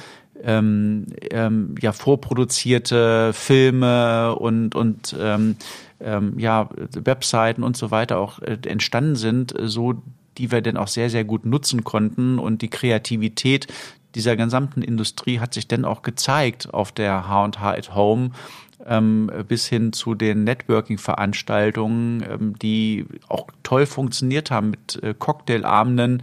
ähm, 0.42 1.06
ähm, 1.30 1.74
ja 1.80 1.92
vorproduzierte 1.92 3.32
Filme 3.32 4.34
und 4.36 4.74
und 4.74 5.16
ähm, 5.18 5.56
ähm, 6.00 6.38
ja 6.38 6.68
Webseiten 6.92 7.62
und 7.62 7.76
so 7.76 7.90
weiter 7.90 8.18
auch 8.18 8.40
äh, 8.40 8.58
entstanden 8.66 9.16
sind, 9.16 9.54
so 9.62 9.94
die 10.38 10.50
wir 10.50 10.60
denn 10.60 10.76
auch 10.76 10.88
sehr 10.88 11.10
sehr 11.10 11.24
gut 11.24 11.46
nutzen 11.46 11.84
konnten. 11.84 12.38
Und 12.38 12.62
die 12.62 12.70
Kreativität 12.70 13.66
dieser 14.14 14.36
gesamten 14.36 14.82
Industrie 14.82 15.40
hat 15.40 15.54
sich 15.54 15.68
dann 15.68 15.84
auch 15.84 16.02
gezeigt 16.02 16.72
auf 16.72 16.92
der 16.92 17.28
H&H 17.28 17.70
at 17.70 17.94
Home 17.94 18.30
ähm, 18.86 19.30
bis 19.48 19.66
hin 19.66 19.92
zu 19.92 20.14
den 20.14 20.44
Networking-Veranstaltungen, 20.44 22.24
ähm, 22.28 22.58
die 22.58 23.06
auch 23.28 23.48
toll 23.62 23.86
funktioniert 23.86 24.50
haben 24.50 24.70
mit 24.70 25.02
äh, 25.02 25.14
Cocktailabenden, 25.14 26.22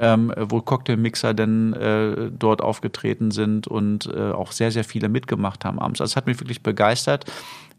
ähm, 0.00 0.32
wo 0.36 0.60
Cocktailmixer 0.60 1.34
dann 1.34 1.74
äh, 1.74 2.30
dort 2.36 2.62
aufgetreten 2.62 3.30
sind 3.30 3.68
und 3.68 4.06
äh, 4.06 4.32
auch 4.32 4.52
sehr, 4.52 4.72
sehr 4.72 4.84
viele 4.84 5.08
mitgemacht 5.08 5.64
haben 5.64 5.78
abends. 5.78 6.00
Also 6.00 6.12
es 6.12 6.16
hat 6.16 6.26
mich 6.26 6.40
wirklich 6.40 6.62
begeistert. 6.62 7.26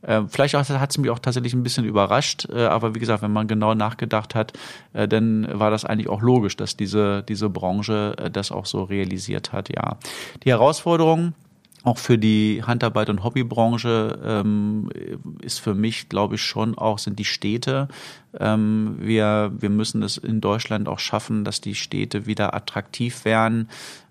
Äh, 0.04 0.22
vielleicht 0.28 0.54
hat 0.54 0.90
es 0.90 0.98
mich 0.98 1.10
auch 1.10 1.20
tatsächlich 1.20 1.54
ein 1.54 1.64
bisschen 1.64 1.86
überrascht, 1.86 2.48
äh, 2.50 2.66
aber 2.66 2.96
wie 2.96 3.00
gesagt, 3.00 3.22
wenn 3.24 3.34
man 3.34 3.48
genau 3.48 3.74
nachgedacht 3.74 4.36
hat, 4.36 4.54
äh, 4.94 5.08
dann 5.08 5.48
war 5.52 5.72
das 5.72 5.86
eigentlich 5.86 6.10
auch 6.10 6.22
logisch, 6.22 6.56
dass 6.58 6.78
diese, 6.78 7.24
diese 7.24 7.50
Branche 7.50 8.16
äh, 8.18 8.30
das 8.30 8.52
auch 8.52 8.66
so 8.66 8.84
realisiert 8.84 9.52
hat, 9.52 9.70
ja. 9.70 9.98
Die 10.44 10.50
Herausforderung, 10.50 11.34
auch 11.84 11.98
für 11.98 12.18
die 12.18 12.64
Handarbeit 12.66 13.10
und 13.10 13.24
Hobbybranche 13.24 14.20
ähm, 14.24 14.90
ist 15.42 15.60
für 15.60 15.74
mich, 15.74 16.10
glaube 16.10 16.36
ich, 16.36 16.42
schon 16.42 16.78
auch 16.78 17.00
sind 17.00 17.18
die 17.18 17.26
Städte. 17.26 17.88
Ähm, 18.40 18.98
wir, 19.00 19.52
wir 19.58 19.70
müssen 19.70 20.04
es 20.04 20.18
in 20.18 20.42
Deutschland 20.42 20.88
auch 20.88 21.00
schaffen, 21.00 21.44
dass 21.44 21.60
die 21.60 21.76
Städte 21.76 22.26
wieder 22.28 22.54
attraktiv 22.54 23.26
werden. 23.26 23.68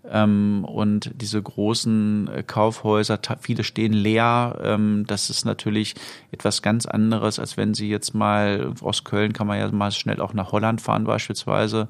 Ähm, 0.09 0.65
und 0.65 1.11
diese 1.15 1.43
großen 1.43 2.29
äh, 2.29 2.43
Kaufhäuser, 2.43 3.19
viele 3.41 3.65
stehen 3.65 3.93
leer. 3.93 4.59
Ähm, 4.63 5.05
das 5.07 5.31
ist 5.31 5.45
natürlich 5.45 5.95
etwas 6.33 6.63
ganz 6.63 6.87
anderes, 6.87 7.39
als 7.39 7.57
wenn 7.57 7.75
Sie 7.75 7.89
jetzt 7.89 8.15
mal 8.15 8.73
aus 8.81 9.05
Köln 9.05 9.33
kann 9.33 9.47
man 9.47 9.59
ja 9.59 9.71
mal 9.71 9.93
schnell 9.93 10.21
auch 10.21 10.33
nach 10.33 10.53
Holland 10.53 10.81
fahren 10.81 11.05
beispielsweise 11.05 11.89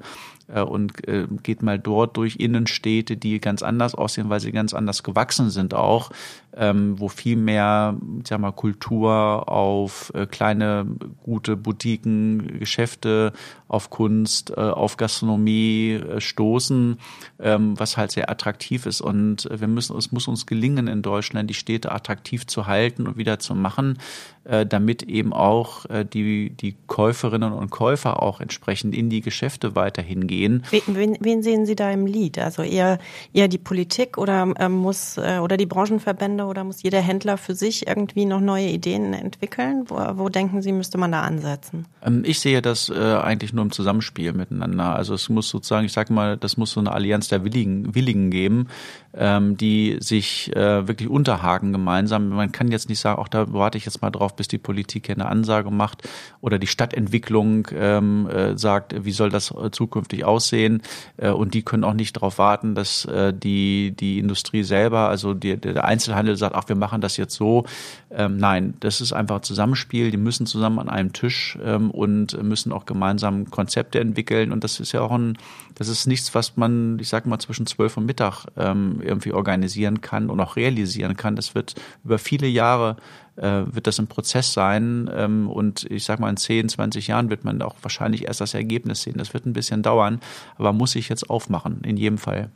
äh, 0.53 0.61
und 0.61 1.07
äh, 1.07 1.27
geht 1.43 1.61
mal 1.61 1.79
dort 1.79 2.17
durch 2.17 2.35
Innenstädte, 2.37 3.17
die 3.17 3.39
ganz 3.39 3.63
anders 3.63 3.95
aussehen, 3.95 4.29
weil 4.29 4.39
sie 4.39 4.51
ganz 4.51 4.73
anders 4.73 5.03
gewachsen 5.03 5.49
sind 5.49 5.73
auch, 5.73 6.11
ähm, 6.55 6.99
wo 6.99 7.07
viel 7.07 7.37
mehr, 7.37 7.97
sag 8.27 8.39
mal, 8.39 8.51
Kultur 8.51 9.49
auf 9.49 10.11
äh, 10.13 10.25
kleine, 10.25 10.85
gute 11.23 11.55
Boutiquen, 11.55 12.59
Geschäfte, 12.59 13.33
auf 13.67 13.89
Kunst, 13.89 14.51
äh, 14.51 14.59
auf 14.59 14.97
Gastronomie 14.97 15.93
äh, 15.93 16.19
stoßen, 16.19 16.97
ähm, 17.39 17.79
was 17.79 17.97
halt 17.97 18.11
sehr 18.11 18.29
attraktiv 18.29 18.85
ist. 18.85 19.01
Und 19.01 19.47
wir 19.51 19.67
müssen, 19.67 19.97
es 19.97 20.11
muss 20.11 20.27
uns 20.27 20.45
gelingen, 20.45 20.87
in 20.87 21.01
Deutschland 21.01 21.49
die 21.49 21.55
Städte 21.55 21.91
attraktiv 21.91 22.47
zu 22.47 22.67
halten 22.67 23.07
und 23.07 23.17
wieder 23.17 23.39
zu 23.39 23.55
machen, 23.55 23.97
äh, 24.40 24.40
damit 24.43 25.03
eben 25.03 25.33
auch 25.33 25.85
äh, 25.85 26.03
die, 26.03 26.49
die 26.49 26.75
Käuferinnen 26.87 27.53
und 27.53 27.69
Käufer 27.69 28.23
auch 28.23 28.41
entsprechend 28.41 28.95
in 28.95 29.09
die 29.09 29.21
Geschäfte 29.21 29.75
weiterhin 29.75 30.25
gehen. 30.25 30.63
Wen, 30.87 31.17
wen 31.19 31.43
sehen 31.43 31.65
Sie 31.65 31.75
da 31.75 31.91
im 31.91 32.07
Lied? 32.07 32.39
Also 32.39 32.63
eher, 32.63 32.97
eher 33.33 33.47
die 33.47 33.59
Politik 33.59 34.17
oder 34.17 34.51
äh, 34.57 34.67
muss 34.67 35.17
äh, 35.17 35.39
oder 35.39 35.57
die 35.57 35.67
Branchenverbände 35.67 36.45
oder 36.45 36.63
muss 36.63 36.81
jeder 36.81 37.01
Händler 37.01 37.37
für 37.37 37.53
sich 37.53 37.87
irgendwie 37.87 38.25
noch 38.25 38.41
neue 38.41 38.67
Ideen 38.67 39.13
entwickeln? 39.13 39.85
Wo, 39.87 39.95
wo 40.15 40.29
denken 40.29 40.61
Sie, 40.61 40.71
müsste 40.71 40.97
man 40.97 41.11
da 41.11 41.21
ansetzen? 41.21 41.85
Ähm, 42.03 42.23
ich 42.25 42.39
sehe 42.39 42.61
das 42.61 42.89
äh, 42.89 42.93
eigentlich 42.93 43.53
nur 43.53 43.63
im 43.63 43.71
Zusammenspiel 43.71 44.33
miteinander. 44.33 44.95
Also 44.95 45.13
es 45.13 45.29
muss 45.29 45.49
sozusagen, 45.49 45.85
ich 45.85 45.93
sage 45.93 46.11
mal, 46.13 46.37
das 46.37 46.57
muss 46.57 46.71
so 46.71 46.79
eine 46.79 46.91
Allianz 46.91 47.27
der 47.27 47.43
Willigen, 47.43 47.93
Willigen 47.93 48.31
geben, 48.31 48.67
ähm, 49.13 49.57
die 49.57 49.97
sich 49.99 50.55
äh, 50.55 50.87
wirklich 50.87 51.09
unterhaken 51.09 51.71
gemeinsam. 51.73 52.29
Man 52.29 52.51
kann 52.51 52.71
jetzt 52.71 52.89
nicht 52.89 52.99
sagen, 52.99 53.19
auch 53.19 53.27
da 53.27 53.51
warte 53.53 53.77
ich 53.77 53.85
jetzt 53.85 54.01
mal 54.01 54.09
drauf, 54.09 54.35
bis 54.35 54.47
die 54.47 54.57
Politik 54.57 55.07
hier 55.07 55.15
eine 55.15 55.27
Ansage 55.27 55.69
macht 55.69 56.07
oder 56.39 56.59
die 56.59 56.67
Stadtentwicklung 56.67 57.67
ähm, 57.73 58.27
äh, 58.27 58.57
sagt, 58.57 59.05
wie 59.05 59.11
soll 59.11 59.29
das 59.29 59.51
äh, 59.51 59.69
zukünftig 59.71 60.23
aussehen. 60.23 60.81
Äh, 61.17 61.31
und 61.31 61.53
die 61.53 61.61
können 61.61 61.83
auch 61.83 61.93
nicht 61.93 62.15
darauf 62.15 62.37
warten, 62.37 62.73
dass 62.73 63.05
äh, 63.05 63.33
die, 63.33 63.93
die 63.99 64.19
Industrie 64.19 64.63
selber, 64.63 65.09
also 65.09 65.33
die, 65.33 65.57
der 65.57 65.83
Einzelhandel 65.83 66.21
Handel 66.21 66.37
sagt, 66.37 66.55
ach, 66.55 66.69
wir 66.69 66.75
machen 66.75 67.01
das 67.01 67.17
jetzt 67.17 67.35
so. 67.35 67.65
Ähm, 68.11 68.37
nein, 68.37 68.75
das 68.79 69.01
ist 69.01 69.13
einfach 69.13 69.41
Zusammenspiel. 69.41 70.11
Die 70.11 70.17
müssen 70.17 70.45
zusammen 70.45 70.79
an 70.79 70.89
einem 70.89 71.13
Tisch 71.13 71.57
ähm, 71.63 71.91
und 71.91 72.41
müssen 72.43 72.71
auch 72.71 72.85
gemeinsam 72.85 73.49
Konzepte 73.49 73.99
entwickeln. 73.99 74.51
Und 74.51 74.63
das 74.63 74.79
ist 74.79 74.91
ja 74.91 75.01
auch 75.01 75.11
ein, 75.11 75.37
das 75.75 75.87
ist 75.87 76.07
nichts, 76.07 76.33
was 76.35 76.57
man, 76.57 76.99
ich 76.99 77.09
sag 77.09 77.25
mal, 77.25 77.39
zwischen 77.39 77.65
zwölf 77.65 77.97
und 77.97 78.05
Mittag 78.05 78.45
ähm, 78.57 79.00
irgendwie 79.01 79.33
organisieren 79.33 80.01
kann 80.01 80.29
und 80.29 80.39
auch 80.39 80.55
realisieren 80.55 81.17
kann. 81.17 81.35
Das 81.35 81.55
wird 81.55 81.75
über 82.03 82.17
viele 82.17 82.47
Jahre 82.47 82.97
äh, 83.37 83.63
wird 83.65 83.87
das 83.87 83.99
ein 83.99 84.07
Prozess 84.07 84.53
sein. 84.53 85.09
Ähm, 85.13 85.49
und 85.49 85.89
ich 85.89 86.03
sag 86.03 86.19
mal, 86.19 86.29
in 86.29 86.37
10, 86.37 86.69
20 86.69 87.07
Jahren 87.07 87.29
wird 87.29 87.43
man 87.43 87.61
auch 87.61 87.75
wahrscheinlich 87.81 88.25
erst 88.25 88.41
das 88.41 88.53
Ergebnis 88.53 89.03
sehen. 89.03 89.17
Das 89.17 89.33
wird 89.33 89.45
ein 89.45 89.53
bisschen 89.53 89.83
dauern, 89.83 90.19
aber 90.57 90.73
muss 90.73 90.95
ich 90.95 91.09
jetzt 91.09 91.29
aufmachen, 91.29 91.81
in 91.83 91.97
jedem 91.97 92.17
Fall. 92.17 92.49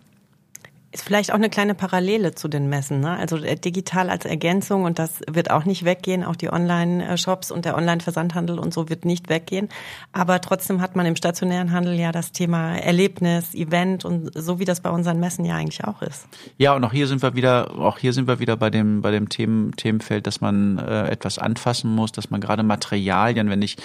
Ist 0.96 1.04
vielleicht 1.04 1.32
auch 1.32 1.36
eine 1.36 1.50
kleine 1.50 1.76
Parallele 1.76 2.36
zu 2.36 2.48
den 2.48 2.70
Messen, 2.70 3.02
ne? 3.02 3.18
Also 3.18 3.36
äh, 3.36 3.58
digital 3.58 4.10
als 4.10 4.24
Ergänzung 4.24 4.86
und 4.86 4.98
das 4.98 5.20
wird 5.30 5.52
auch 5.52 5.66
nicht 5.66 5.84
weggehen. 5.84 6.24
Auch 6.24 6.38
die 6.38 6.50
Online-Shops 6.50 7.52
und 7.52 7.66
der 7.66 7.76
Online-Versandhandel 7.76 8.58
und 8.58 8.74
so 8.74 8.88
wird 8.88 9.04
nicht 9.04 9.28
weggehen. 9.28 9.68
Aber 10.14 10.40
trotzdem 10.40 10.80
hat 10.80 10.96
man 10.96 11.06
im 11.06 11.18
stationären 11.18 11.74
Handel 11.74 11.96
ja 11.96 12.14
das 12.14 12.32
Thema 12.32 12.78
Erlebnis, 12.78 13.54
Event 13.54 14.06
und 14.06 14.32
so 14.36 14.58
wie 14.60 14.64
das 14.64 14.80
bei 14.80 14.90
unseren 14.90 15.20
Messen 15.20 15.44
ja 15.44 15.56
eigentlich 15.56 15.84
auch 15.84 16.02
ist. 16.02 16.30
Ja, 16.58 16.74
und 16.74 16.86
auch 16.86 16.94
hier 16.94 17.08
sind 17.08 17.22
wir 17.22 17.36
wieder, 17.36 17.78
auch 17.78 17.98
hier 17.98 18.14
sind 18.14 18.30
wir 18.30 18.40
wieder 18.40 18.56
bei 18.56 18.70
dem, 18.70 19.02
bei 19.02 19.12
dem 19.12 19.28
Themen, 19.28 19.74
Themenfeld, 19.76 20.26
dass 20.26 20.40
man 20.40 20.78
äh, 20.78 21.10
etwas 21.10 21.40
anfassen 21.40 21.94
muss, 21.94 22.14
dass 22.14 22.30
man 22.30 22.40
gerade 22.40 22.64
Materialien, 22.64 23.50
wenn 23.50 23.62
ich 23.62 23.76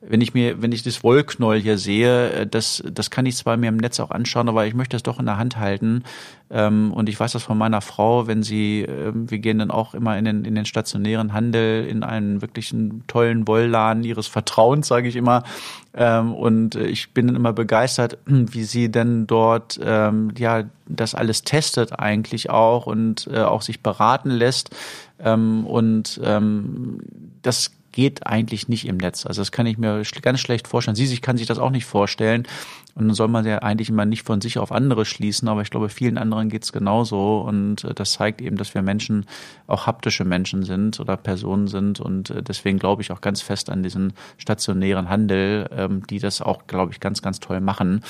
wenn 0.00 0.20
ich 0.20 0.32
mir, 0.32 0.62
wenn 0.62 0.70
ich 0.70 0.84
das 0.84 1.02
Wollknäuel 1.02 1.60
hier 1.60 1.76
sehe, 1.76 2.30
äh, 2.30 2.46
das, 2.46 2.82
das 2.90 3.10
kann 3.10 3.26
ich 3.26 3.36
zwar 3.36 3.56
mir 3.56 3.68
im 3.68 3.76
Netz 3.76 3.98
auch 3.98 4.10
anschauen, 4.10 4.48
aber 4.48 4.66
ich 4.66 4.74
möchte 4.74 4.96
es 4.96 5.02
doch 5.02 5.18
in 5.18 5.26
der 5.26 5.38
Hand 5.38 5.56
halten. 5.56 6.04
Ähm, 6.50 6.92
und 6.92 7.08
ich 7.08 7.18
weiß 7.18 7.32
das 7.32 7.42
von 7.42 7.58
meiner 7.58 7.80
Frau, 7.80 8.26
wenn 8.28 8.42
sie, 8.44 8.82
ähm, 8.82 9.28
wir 9.28 9.38
gehen 9.40 9.58
dann 9.58 9.72
auch 9.72 9.94
immer 9.94 10.16
in 10.16 10.24
den, 10.24 10.44
in 10.44 10.54
den 10.54 10.66
stationären 10.66 11.32
Handel, 11.32 11.84
in 11.86 12.04
einen 12.04 12.40
wirklichen 12.42 13.04
tollen 13.08 13.48
Wollladen 13.48 14.04
ihres 14.04 14.28
Vertrauens, 14.28 14.86
sage 14.86 15.08
ich 15.08 15.16
immer. 15.16 15.42
Ähm, 15.94 16.32
und 16.32 16.76
ich 16.76 17.12
bin 17.12 17.26
dann 17.26 17.36
immer 17.36 17.52
begeistert, 17.52 18.18
wie 18.26 18.64
sie 18.64 18.90
denn 18.90 19.26
dort, 19.26 19.78
ja, 19.78 20.64
das 20.86 21.14
alles 21.14 21.42
testet 21.42 21.98
eigentlich 21.98 22.50
auch 22.50 22.86
und 22.86 23.28
äh, 23.32 23.40
auch 23.40 23.62
sich 23.62 23.82
beraten 23.82 24.30
lässt. 24.30 24.70
und 25.18 26.20
das 27.42 27.77
geht 27.98 28.28
eigentlich 28.28 28.68
nicht 28.68 28.86
im 28.86 28.96
Netz. 28.96 29.26
Also 29.26 29.40
das 29.40 29.50
kann 29.50 29.66
ich 29.66 29.76
mir 29.76 30.04
ganz 30.22 30.38
schlecht 30.38 30.68
vorstellen. 30.68 30.94
Sie 30.94 31.04
sich 31.04 31.20
kann 31.20 31.36
sich 31.36 31.48
das 31.48 31.58
auch 31.58 31.70
nicht 31.70 31.84
vorstellen. 31.84 32.46
Und 32.94 33.08
dann 33.08 33.14
soll 33.14 33.26
man 33.26 33.44
ja 33.44 33.58
eigentlich 33.58 33.88
immer 33.88 34.04
nicht 34.04 34.22
von 34.22 34.40
sich 34.40 34.56
auf 34.58 34.70
andere 34.70 35.04
schließen, 35.04 35.48
aber 35.48 35.62
ich 35.62 35.70
glaube, 35.70 35.88
vielen 35.88 36.16
anderen 36.16 36.48
geht's 36.48 36.72
genauso. 36.72 37.40
Und 37.40 37.82
äh, 37.82 37.94
das 37.94 38.12
zeigt 38.12 38.40
eben, 38.40 38.56
dass 38.56 38.72
wir 38.72 38.82
Menschen 38.82 39.26
auch 39.66 39.88
haptische 39.88 40.24
Menschen 40.24 40.62
sind 40.62 41.00
oder 41.00 41.16
Personen 41.16 41.66
sind. 41.66 41.98
Und 41.98 42.30
äh, 42.30 42.40
deswegen 42.40 42.78
glaube 42.78 43.02
ich 43.02 43.10
auch 43.10 43.20
ganz 43.20 43.42
fest 43.42 43.68
an 43.68 43.82
diesen 43.82 44.12
stationären 44.36 45.08
Handel, 45.08 45.68
ähm, 45.72 46.06
die 46.06 46.20
das 46.20 46.40
auch, 46.40 46.68
glaube 46.68 46.92
ich, 46.92 47.00
ganz, 47.00 47.20
ganz 47.20 47.40
toll 47.40 47.60
machen. 47.60 48.04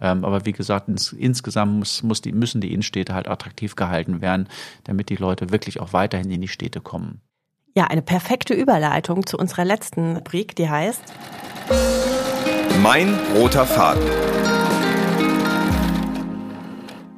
Ähm, 0.00 0.24
aber 0.24 0.46
wie 0.46 0.52
gesagt, 0.52 0.88
ins, 0.88 1.12
insgesamt 1.12 1.74
muss, 1.74 2.02
muss 2.02 2.22
die, 2.22 2.32
müssen 2.32 2.62
die 2.62 2.72
Innenstädte 2.72 3.12
halt 3.12 3.28
attraktiv 3.28 3.76
gehalten 3.76 4.22
werden, 4.22 4.48
damit 4.84 5.10
die 5.10 5.16
Leute 5.16 5.50
wirklich 5.50 5.80
auch 5.80 5.92
weiterhin 5.92 6.30
in 6.30 6.40
die 6.40 6.48
Städte 6.48 6.80
kommen. 6.80 7.20
Ja, 7.76 7.86
eine 7.88 8.02
perfekte 8.02 8.54
Überleitung 8.54 9.26
zu 9.26 9.36
unserer 9.36 9.64
letzten 9.64 10.14
Rubrik, 10.14 10.54
die 10.54 10.70
heißt 10.70 11.02
Mein 12.84 13.18
roter 13.34 13.66
Faden. 13.66 14.00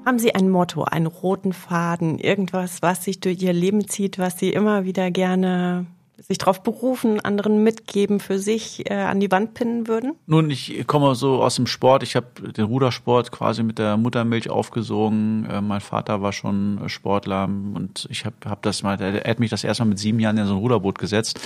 Haben 0.06 0.18
Sie 0.18 0.34
ein 0.34 0.48
Motto, 0.48 0.84
einen 0.84 1.08
roten 1.08 1.52
Faden, 1.52 2.18
irgendwas, 2.18 2.80
was 2.80 3.04
sich 3.04 3.20
durch 3.20 3.42
Ihr 3.42 3.52
Leben 3.52 3.86
zieht, 3.86 4.18
was 4.18 4.38
Sie 4.38 4.48
immer 4.48 4.86
wieder 4.86 5.10
gerne 5.10 5.84
sich 6.26 6.38
darauf 6.38 6.62
berufen, 6.64 7.20
anderen 7.20 7.62
mitgeben, 7.62 8.18
für 8.18 8.40
sich 8.40 8.90
äh, 8.90 8.94
an 8.94 9.20
die 9.20 9.30
Wand 9.30 9.54
pinnen 9.54 9.86
würden? 9.86 10.14
Nun, 10.26 10.50
ich 10.50 10.84
komme 10.88 11.14
so 11.14 11.40
aus 11.42 11.54
dem 11.54 11.68
Sport. 11.68 12.02
Ich 12.02 12.16
habe 12.16 12.52
den 12.52 12.64
Rudersport 12.64 13.30
quasi 13.30 13.62
mit 13.62 13.78
der 13.78 13.96
Muttermilch 13.96 14.50
aufgesogen. 14.50 15.46
Äh, 15.48 15.60
mein 15.60 15.80
Vater 15.80 16.22
war 16.22 16.32
schon 16.32 16.80
Sportler 16.88 17.44
und 17.44 18.08
ich 18.10 18.24
habe 18.24 18.34
hab 18.44 18.62
das 18.62 18.82
mal, 18.82 19.00
er 19.00 19.30
hat 19.30 19.38
mich 19.38 19.50
das 19.50 19.62
erste 19.62 19.84
Mal 19.84 19.90
mit 19.90 20.00
sieben 20.00 20.18
Jahren 20.18 20.36
in 20.36 20.46
so 20.46 20.54
ein 20.54 20.58
Ruderboot 20.58 20.98
gesetzt. 20.98 21.38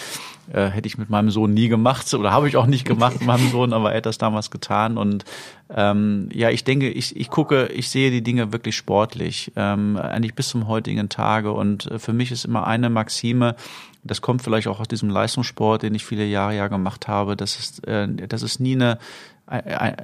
Äh, 0.51 0.69
hätte 0.69 0.89
ich 0.89 0.97
mit 0.97 1.11
meinem 1.11 1.31
Sohn 1.31 1.53
nie 1.53 1.69
gemacht 1.69 2.13
oder 2.15 2.33
habe 2.33 2.49
ich 2.49 2.57
auch 2.57 2.67
nicht 2.67 2.87
gemacht 2.87 3.21
mit 3.21 3.27
meinem 3.27 3.51
Sohn, 3.51 3.75
aber 3.75 3.91
er 3.91 3.99
hat 3.99 4.07
das 4.07 4.19
damals 4.19 4.51
getan 4.51 4.97
und 4.97 5.25
ähm, 5.73 6.29
ja, 6.33 6.51
ich 6.51 6.65
denke, 6.65 6.89
ich, 6.89 7.15
ich 7.15 7.29
gucke, 7.31 7.67
ich 7.67 7.89
sehe 7.89 8.11
die 8.11 8.23
Dinge 8.23 8.53
wirklich 8.53 8.75
sportlich, 8.75 9.53
ähm, 9.55 9.97
eigentlich 9.97 10.35
bis 10.35 10.49
zum 10.49 10.67
heutigen 10.67 11.09
Tage 11.09 11.53
und 11.53 11.87
äh, 11.87 11.99
für 11.99 12.13
mich 12.13 12.33
ist 12.33 12.45
immer 12.45 12.67
eine 12.67 12.91
Maxime, 12.91 13.55
das 14.03 14.21
kommt 14.21 14.43
vielleicht 14.43 14.69
auch 14.69 14.81
aus 14.81 14.89
diesem 14.89 15.11
Leistungssport, 15.11 15.83
den 15.83 15.95
ich 15.95 16.05
viele 16.05 16.25
Jahre 16.25 16.57
ja 16.57 16.69
gemacht 16.69 17.09
habe. 17.09 17.37
Das 17.37 17.59
ist, 17.59 17.87
äh, 17.87 18.09
das 18.09 18.43
ist 18.43 18.61
nie 18.61 18.75
eine, 18.75 18.99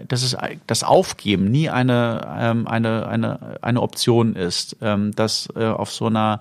das 0.09 0.23
ist 0.25 0.37
das 0.67 0.83
Aufgeben 0.83 1.45
nie 1.45 1.71
eine 1.71 2.37
ähm, 2.37 2.67
eine 2.67 3.07
eine 3.07 3.59
eine 3.63 3.81
Option 3.81 4.35
ist, 4.35 4.77
ähm, 4.81 5.15
dass 5.15 5.49
äh, 5.55 5.67
auf 5.67 5.93
so 5.93 6.07
einer 6.07 6.41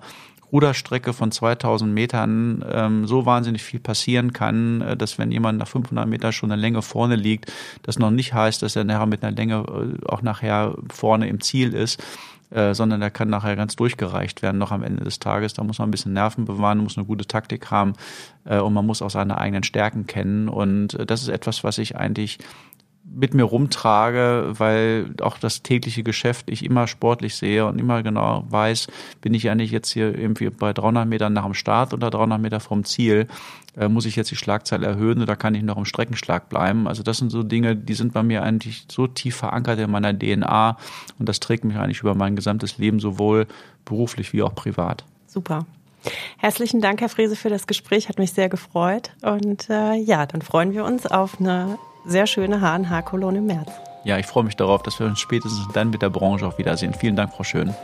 Ruderstrecke 0.52 1.12
von 1.12 1.30
2000 1.30 1.92
Metern 1.92 2.64
ähm, 2.68 3.06
so 3.06 3.26
wahnsinnig 3.26 3.62
viel 3.62 3.80
passieren 3.80 4.32
kann, 4.32 4.80
äh, 4.80 4.96
dass 4.96 5.18
wenn 5.18 5.30
jemand 5.30 5.58
nach 5.58 5.68
500 5.68 6.08
Meter 6.08 6.32
schon 6.32 6.50
eine 6.50 6.60
Länge 6.60 6.82
vorne 6.82 7.16
liegt, 7.16 7.52
das 7.82 7.98
noch 7.98 8.10
nicht 8.10 8.34
heißt, 8.34 8.62
dass 8.62 8.74
er 8.74 8.84
nachher 8.84 9.06
mit 9.06 9.22
einer 9.22 9.36
Länge 9.36 9.64
auch 10.06 10.22
nachher 10.22 10.74
vorne 10.92 11.28
im 11.28 11.40
Ziel 11.40 11.74
ist. 11.74 12.02
Äh, 12.50 12.74
sondern 12.74 13.00
der 13.00 13.10
kann 13.10 13.28
nachher 13.28 13.56
ganz 13.56 13.74
durchgereicht 13.74 14.40
werden, 14.40 14.58
noch 14.58 14.70
am 14.70 14.84
Ende 14.84 15.02
des 15.02 15.18
Tages. 15.18 15.54
Da 15.54 15.64
muss 15.64 15.78
man 15.80 15.88
ein 15.88 15.90
bisschen 15.90 16.12
Nerven 16.12 16.44
bewahren, 16.44 16.78
muss 16.78 16.96
eine 16.96 17.06
gute 17.06 17.26
Taktik 17.26 17.72
haben 17.72 17.94
äh, 18.44 18.58
und 18.58 18.72
man 18.72 18.86
muss 18.86 19.02
auch 19.02 19.10
seine 19.10 19.38
eigenen 19.38 19.64
Stärken 19.64 20.06
kennen. 20.06 20.48
Und 20.48 20.94
äh, 20.94 21.06
das 21.06 21.22
ist 21.22 21.28
etwas, 21.28 21.64
was 21.64 21.78
ich 21.78 21.96
eigentlich 21.96 22.38
mit 23.16 23.32
mir 23.32 23.44
rumtrage, 23.44 24.52
weil 24.58 25.14
auch 25.22 25.38
das 25.38 25.62
tägliche 25.62 26.02
Geschäft 26.02 26.50
ich 26.50 26.64
immer 26.64 26.86
sportlich 26.86 27.34
sehe 27.34 27.66
und 27.66 27.78
immer 27.78 28.02
genau 28.02 28.44
weiß, 28.50 28.88
bin 29.22 29.32
ich 29.32 29.48
eigentlich 29.48 29.70
jetzt 29.70 29.90
hier 29.90 30.16
irgendwie 30.16 30.50
bei 30.50 30.74
300 30.74 31.08
Metern 31.08 31.32
nach 31.32 31.44
dem 31.44 31.54
Start 31.54 31.94
oder 31.94 32.10
300 32.10 32.38
Meter 32.38 32.60
vom 32.60 32.84
Ziel, 32.84 33.26
äh, 33.74 33.88
muss 33.88 34.04
ich 34.04 34.16
jetzt 34.16 34.30
die 34.30 34.36
Schlagzahl 34.36 34.84
erhöhen 34.84 35.22
oder 35.22 35.34
kann 35.34 35.54
ich 35.54 35.62
noch 35.62 35.78
im 35.78 35.86
Streckenschlag 35.86 36.50
bleiben? 36.50 36.86
Also 36.86 37.02
das 37.02 37.16
sind 37.16 37.30
so 37.30 37.42
Dinge, 37.42 37.74
die 37.74 37.94
sind 37.94 38.12
bei 38.12 38.22
mir 38.22 38.42
eigentlich 38.42 38.84
so 38.90 39.06
tief 39.06 39.36
verankert 39.36 39.78
in 39.78 39.90
meiner 39.90 40.16
DNA 40.16 40.76
und 41.18 41.26
das 41.26 41.40
trägt 41.40 41.64
mich 41.64 41.78
eigentlich 41.78 42.00
über 42.00 42.14
mein 42.14 42.36
gesamtes 42.36 42.76
Leben 42.76 43.00
sowohl 43.00 43.46
beruflich 43.86 44.34
wie 44.34 44.42
auch 44.42 44.54
privat. 44.54 45.04
Super. 45.26 45.64
Herzlichen 46.36 46.82
Dank, 46.82 47.00
Herr 47.00 47.08
Frese, 47.08 47.34
für 47.34 47.48
das 47.48 47.66
Gespräch. 47.66 48.08
Hat 48.08 48.18
mich 48.18 48.32
sehr 48.32 48.48
gefreut. 48.48 49.10
Und 49.22 49.70
äh, 49.70 49.94
ja, 49.94 50.26
dann 50.26 50.42
freuen 50.42 50.72
wir 50.72 50.84
uns 50.84 51.06
auf 51.06 51.40
eine 51.40 51.78
sehr 52.06 52.26
schöne 52.26 52.60
H&H-Kolonne 52.60 53.38
im 53.38 53.46
März. 53.46 53.70
Ja, 54.04 54.18
ich 54.18 54.26
freue 54.26 54.44
mich 54.44 54.56
darauf, 54.56 54.82
dass 54.82 54.98
wir 55.00 55.06
uns 55.06 55.18
spätestens 55.18 55.66
dann 55.74 55.90
mit 55.90 56.00
der 56.00 56.10
Branche 56.10 56.46
auch 56.46 56.58
wiedersehen. 56.58 56.94
Vielen 56.94 57.16
Dank, 57.16 57.32
Frau 57.32 57.42
Schön. 57.42 57.74